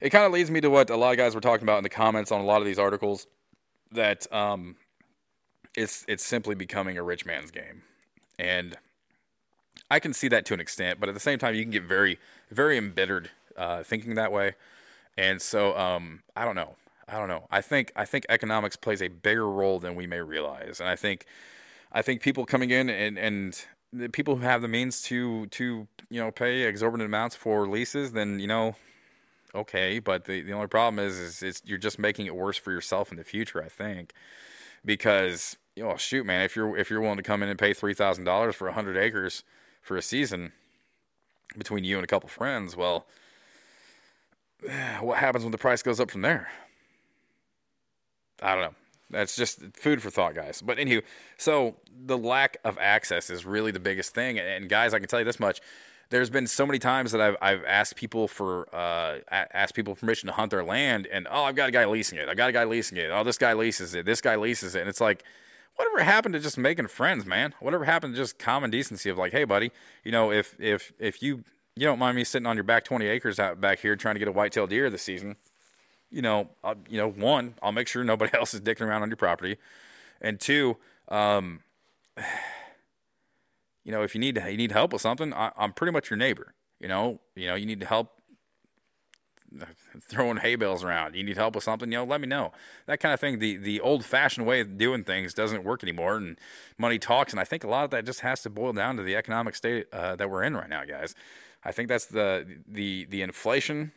[0.00, 1.82] it kind of leads me to what a lot of guys were talking about in
[1.82, 3.26] the comments on a lot of these articles
[3.90, 4.76] that um,
[5.76, 7.82] it's it's simply becoming a rich man's game,
[8.38, 8.76] and
[9.90, 11.84] I can see that to an extent, but at the same time, you can get
[11.84, 12.18] very
[12.50, 14.54] very embittered uh, thinking that way,
[15.16, 16.76] and so um, I don't know.
[17.08, 17.46] I don't know.
[17.50, 20.96] I think I think economics plays a bigger role than we may realize, and I
[20.96, 21.26] think
[21.92, 23.64] I think people coming in and and
[24.12, 28.40] people who have the means to to you know pay exorbitant amounts for leases, then
[28.40, 28.76] you know,
[29.54, 29.98] okay.
[29.98, 33.10] But the, the only problem is is it's, you're just making it worse for yourself
[33.10, 33.62] in the future.
[33.62, 34.12] I think
[34.84, 37.94] because oh shoot, man, if you're if you're willing to come in and pay three
[37.94, 39.42] thousand dollars for hundred acres
[39.82, 40.52] for a season
[41.56, 43.06] between you and a couple friends, well,
[45.00, 46.48] what happens when the price goes up from there?
[48.42, 48.74] I don't know.
[49.10, 50.62] That's just food for thought, guys.
[50.62, 51.02] But anywho,
[51.36, 54.38] so the lack of access is really the biggest thing.
[54.38, 55.60] And guys, I can tell you this much:
[56.10, 60.26] there's been so many times that I've I've asked people for uh, asked people permission
[60.28, 62.28] to hunt their land, and oh, I've got a guy leasing it.
[62.28, 63.10] I've got a guy leasing it.
[63.10, 64.06] Oh, this guy leases it.
[64.06, 65.24] This guy leases it, and it's like.
[65.76, 67.54] Whatever happened to just making friends, man?
[67.60, 69.72] Whatever happened to just common decency of like, hey, buddy,
[70.04, 71.44] you know, if if if you
[71.76, 74.18] you don't mind me sitting on your back 20 acres out back here trying to
[74.20, 75.36] get a whitetail deer this season,
[76.10, 79.08] you know, I'll, you know, one, I'll make sure nobody else is dicking around on
[79.08, 79.58] your property,
[80.20, 80.76] and two,
[81.08, 81.60] um,
[83.84, 86.16] you know, if you need you need help with something, I, I'm pretty much your
[86.16, 86.54] neighbor.
[86.80, 88.13] You know, you know, you need to help
[90.08, 91.14] throwing hay bales around.
[91.14, 92.52] You need help with something, you know, let me know.
[92.86, 93.38] That kind of thing.
[93.38, 96.38] The the old fashioned way of doing things doesn't work anymore, and
[96.78, 97.32] money talks.
[97.32, 99.54] And I think a lot of that just has to boil down to the economic
[99.54, 101.14] state uh, that we're in right now, guys.
[101.64, 103.92] I think that's the the the inflation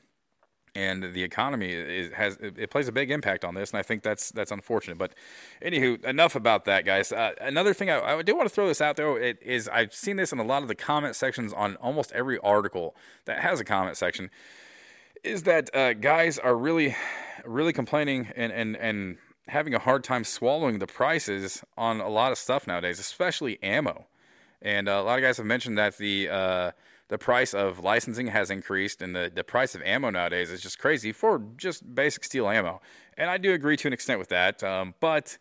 [0.77, 4.03] and the economy is, has it plays a big impact on this, and I think
[4.03, 4.99] that's that's unfortunate.
[4.99, 5.13] But
[5.61, 7.11] anywho, enough about that, guys.
[7.11, 9.93] Uh, another thing I, I do want to throw this out though it is I've
[9.93, 12.95] seen this in a lot of the comment sections on almost every article
[13.25, 14.29] that has a comment section
[15.27, 16.95] is that uh, guys are really
[17.45, 19.17] really complaining and and and
[19.47, 24.07] having a hard time swallowing the prices on a lot of stuff nowadays, especially ammo.
[24.61, 26.71] And uh, a lot of guys have mentioned that the uh,
[27.07, 30.79] the price of licensing has increased, and the, the price of ammo nowadays is just
[30.79, 32.81] crazy for just basic steel ammo.
[33.17, 35.37] And I do agree to an extent with that, um, but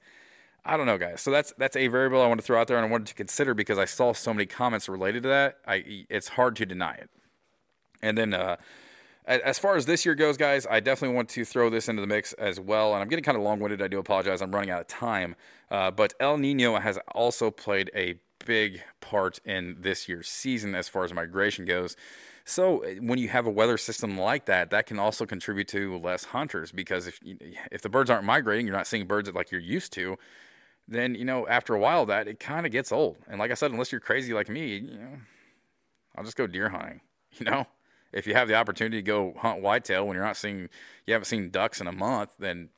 [0.64, 1.20] I don't know, guys.
[1.20, 3.14] So that's that's a variable I want to throw out there, and I wanted to
[3.14, 5.58] consider because I saw so many comments related to that.
[5.66, 7.10] I it's hard to deny it.
[8.02, 8.34] And then.
[8.34, 8.56] Uh,
[9.26, 12.06] as far as this year goes, guys, I definitely want to throw this into the
[12.06, 12.92] mix as well.
[12.92, 13.82] And I'm getting kind of long winded.
[13.82, 14.40] I do apologize.
[14.40, 15.34] I'm running out of time.
[15.70, 20.88] Uh, but El Nino has also played a big part in this year's season as
[20.88, 21.96] far as migration goes.
[22.44, 26.26] So when you have a weather system like that, that can also contribute to less
[26.26, 27.18] hunters because if
[27.72, 30.16] if the birds aren't migrating, you're not seeing birds like you're used to.
[30.86, 33.16] Then you know after a while that it kind of gets old.
[33.26, 35.18] And like I said, unless you're crazy like me, you know,
[36.16, 37.00] I'll just go deer hunting.
[37.38, 37.66] You know,
[38.16, 40.70] if you have the opportunity to go hunt whitetail when you're not seeing,
[41.06, 42.70] you haven't seen ducks in a month, then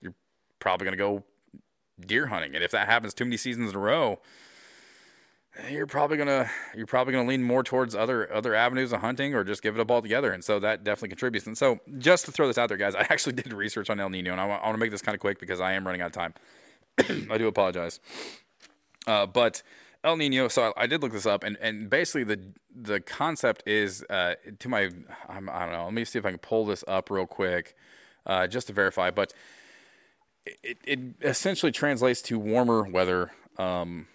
[0.00, 0.14] you're
[0.60, 1.24] probably going to go
[2.00, 2.54] deer hunting.
[2.54, 4.20] And if that happens too many seasons in a row,
[5.70, 9.44] you're probably gonna you're probably gonna lean more towards other other avenues of hunting or
[9.44, 10.32] just give it up altogether.
[10.32, 11.46] And so that definitely contributes.
[11.46, 14.10] And so just to throw this out there, guys, I actually did research on El
[14.10, 15.86] Nino, and I want, I want to make this kind of quick because I am
[15.86, 16.34] running out of time.
[17.30, 18.00] I do apologize,
[19.06, 19.62] uh, but
[20.04, 20.48] El Nino.
[20.48, 22.40] So I, I, did look this up, and, and basically the
[22.74, 24.90] the concept is uh, to my
[25.28, 25.84] I'm, I do not know.
[25.84, 27.74] Let me see if I can pull this up real quick,
[28.26, 29.10] uh, just to verify.
[29.10, 29.32] But
[30.62, 33.32] it, it essentially translates to warmer weather.
[33.58, 34.06] Um,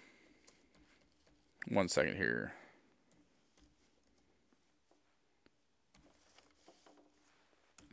[1.68, 2.52] one second here.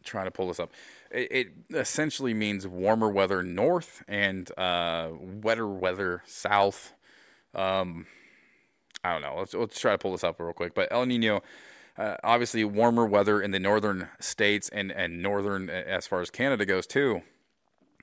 [0.03, 0.71] Trying to pull this up.
[1.11, 6.93] It, it essentially means warmer weather north and uh, wetter weather south.
[7.57, 8.05] Um,
[9.03, 9.35] I don't know.
[9.37, 10.73] Let's, let's try to pull this up real quick.
[10.73, 11.41] But El Nino,
[11.97, 16.65] uh, obviously, warmer weather in the northern states and, and northern as far as Canada
[16.65, 17.21] goes too.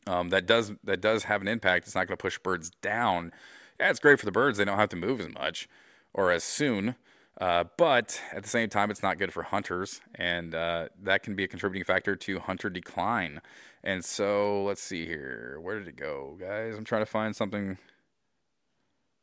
[0.07, 1.87] Um, that does that does have an impact.
[1.87, 3.33] It's not going to push birds down
[3.81, 4.59] yeah, it's great for the birds.
[4.59, 5.69] They don't have to move as much
[6.13, 6.97] or as soon.
[7.41, 11.35] Uh, but at the same time, it's not good for hunters, and uh, that can
[11.35, 13.41] be a contributing factor to hunter decline.
[13.83, 15.59] And so, let's see here.
[15.61, 16.77] Where did it go, guys?
[16.77, 17.79] I'm trying to find something.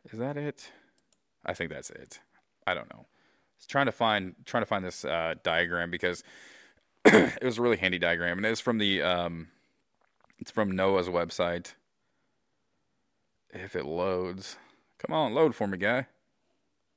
[0.10, 0.72] Is that it?
[1.46, 2.20] I think that's it.
[2.66, 3.02] I don't know.
[3.02, 6.24] I was trying to find trying to find this uh, diagram because
[7.06, 9.48] it was a really handy diagram, and it's from the um,
[10.40, 11.74] it's from NOAA's website
[13.52, 14.58] if it loads.
[14.98, 16.08] Come on, load for me, guy.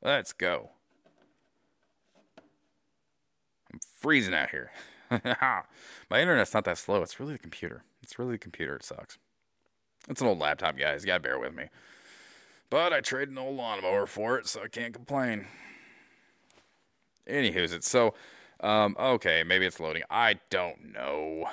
[0.02, 0.70] Let's go.
[3.72, 4.70] I'm freezing out here.
[5.10, 7.02] My internet's not that slow.
[7.02, 7.84] It's really the computer.
[8.02, 8.76] It's really the computer.
[8.76, 9.18] It sucks.
[10.08, 11.02] It's an old laptop, guys.
[11.02, 11.64] You gotta bear with me.
[12.74, 15.46] But I traded an old lawnmower for it, so I can't complain.
[17.24, 17.84] Anywho's it.
[17.84, 18.14] So,
[18.58, 20.02] um, okay, maybe it's loading.
[20.10, 21.50] I don't know.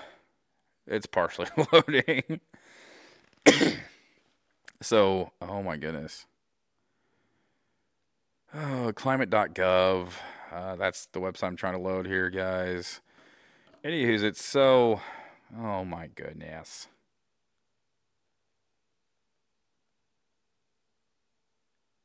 [0.88, 2.39] It's partially loading.
[4.82, 6.26] So, oh my goodness.
[8.55, 10.07] Oh, climate.gov.
[10.51, 12.99] Uh, that's the website I'm trying to load here, guys.
[13.86, 15.01] Anywho's, it's so.
[15.55, 16.88] Oh my goodness.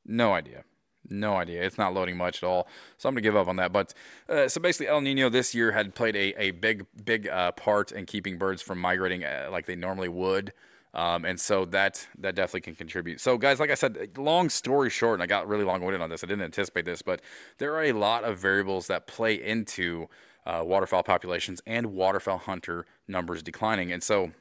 [0.06, 0.64] No idea.
[1.08, 1.62] No idea.
[1.62, 2.66] It's not loading much at all.
[2.96, 3.72] So I'm going to give up on that.
[3.72, 3.94] But
[4.28, 7.92] uh, so basically, El Nino this year had played a, a big, big uh, part
[7.92, 10.52] in keeping birds from migrating uh, like they normally would
[10.96, 13.20] Um, and so that that definitely can contribute.
[13.20, 16.08] So, guys, like I said, long story short, and I got really long winded on
[16.08, 16.24] this.
[16.24, 17.20] I didn't anticipate this, but
[17.58, 20.08] there are a lot of variables that play into
[20.46, 23.92] uh, waterfowl populations and waterfowl hunter numbers declining.
[23.92, 24.32] And so,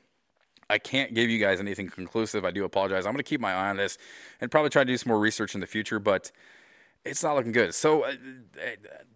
[0.69, 2.43] I can't give you guys anything conclusive.
[2.43, 3.05] I do apologize.
[3.05, 3.97] I'm going to keep my eye on this
[4.41, 6.31] and probably try to do some more research in the future, but
[7.03, 7.75] it's not looking good.
[7.75, 8.13] So, uh,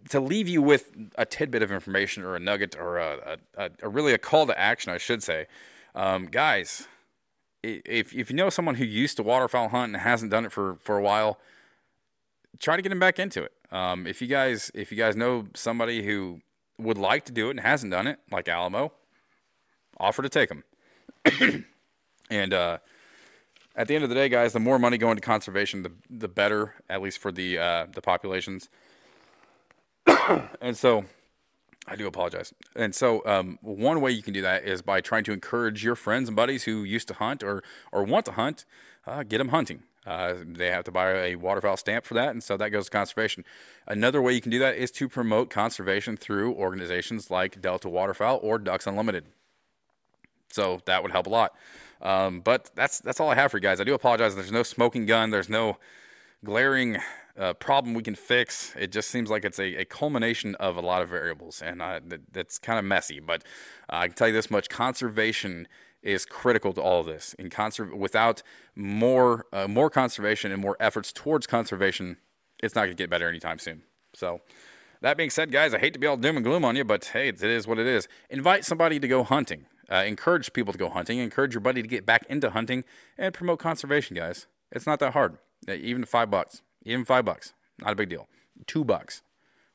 [0.10, 3.90] to leave you with a tidbit of information or a nugget or a, a, a
[3.90, 5.48] really a call to action, I should say,
[5.96, 6.88] um, guys,
[7.64, 10.78] if if you know someone who used to waterfowl hunt and hasn't done it for
[10.82, 11.40] for a while,
[12.60, 13.52] try to get them back into it.
[13.72, 16.42] Um, if you guys if you guys know somebody who
[16.78, 18.94] would like to do it and hasn't done it, like Alamo,
[19.98, 20.64] offer to take them.
[22.30, 22.78] and uh,
[23.76, 26.28] at the end of the day, guys, the more money going to conservation, the the
[26.28, 28.70] better, at least for the uh, the populations.
[30.62, 31.06] and so,
[31.88, 32.54] I do apologize.
[32.76, 35.96] And so, um, one way you can do that is by trying to encourage your
[35.96, 38.66] friends and buddies who used to hunt or or want to hunt,
[39.08, 39.84] uh, get them hunting.
[40.06, 42.92] Uh, they have to buy a waterfowl stamp for that, and so that goes to
[42.92, 43.44] conservation.
[43.88, 48.40] Another way you can do that is to promote conservation through organizations like Delta Waterfowl
[48.42, 49.26] or Ducks Unlimited.
[50.52, 51.56] So that would help a lot.
[52.02, 53.82] Um, but that's that's all I have for you guys.
[53.82, 54.36] I do apologize.
[54.36, 55.32] There's no smoking gun.
[55.32, 55.78] There's no
[56.44, 56.98] glaring
[57.38, 58.74] uh, problem we can fix.
[58.78, 62.00] It just seems like it's a, a culmination of a lot of variables, and uh,
[62.08, 63.20] that, that's kind of messy.
[63.20, 63.44] But
[63.92, 65.68] uh, I can tell you this much: conservation
[66.02, 67.34] is critical to all of this.
[67.38, 68.42] In conserv- without
[68.76, 72.18] more uh, more conservation and more efforts towards conservation,
[72.64, 73.84] it's not going to get better anytime soon.
[74.14, 74.42] So.
[75.02, 77.06] That being said, guys, I hate to be all doom and gloom on you, but
[77.06, 78.10] hey, it is what it is.
[78.30, 79.66] Invite somebody to go hunting.
[79.92, 81.20] Uh, encourage people to go hunting.
[81.20, 82.84] Encourage your buddy to get back into hunting
[83.18, 84.48] and promote conservation, guys.
[84.72, 85.38] It's not that hard.
[85.68, 88.28] Uh, Even five bucks, even five bucks, not a big deal.
[88.68, 89.22] Two bucks,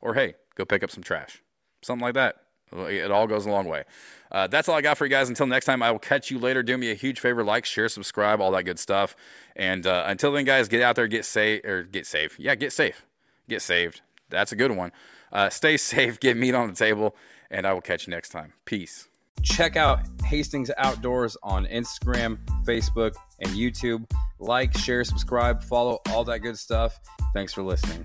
[0.01, 1.43] or hey, go pick up some trash,
[1.83, 2.37] something like that.
[2.73, 3.85] It all goes a long way.
[4.33, 5.29] Uh, that's all I got for you guys.
[5.29, 6.62] Until next time, I will catch you later.
[6.62, 9.15] Do me a huge favor: like, share, subscribe, all that good stuff.
[9.55, 12.39] And uh, until then, guys, get out there, get safe, or get safe.
[12.39, 13.07] Yeah, get safe,
[13.49, 14.01] get saved.
[14.29, 14.93] That's a good one.
[15.33, 17.15] Uh, stay safe, get meat on the table,
[17.51, 18.55] and I will catch you next time.
[18.65, 19.09] Peace.
[19.45, 24.11] Check out Hastings Outdoors on Instagram, Facebook, and YouTube.
[24.38, 26.99] Like, share, subscribe, follow, all that good stuff.
[27.34, 28.05] Thanks for listening.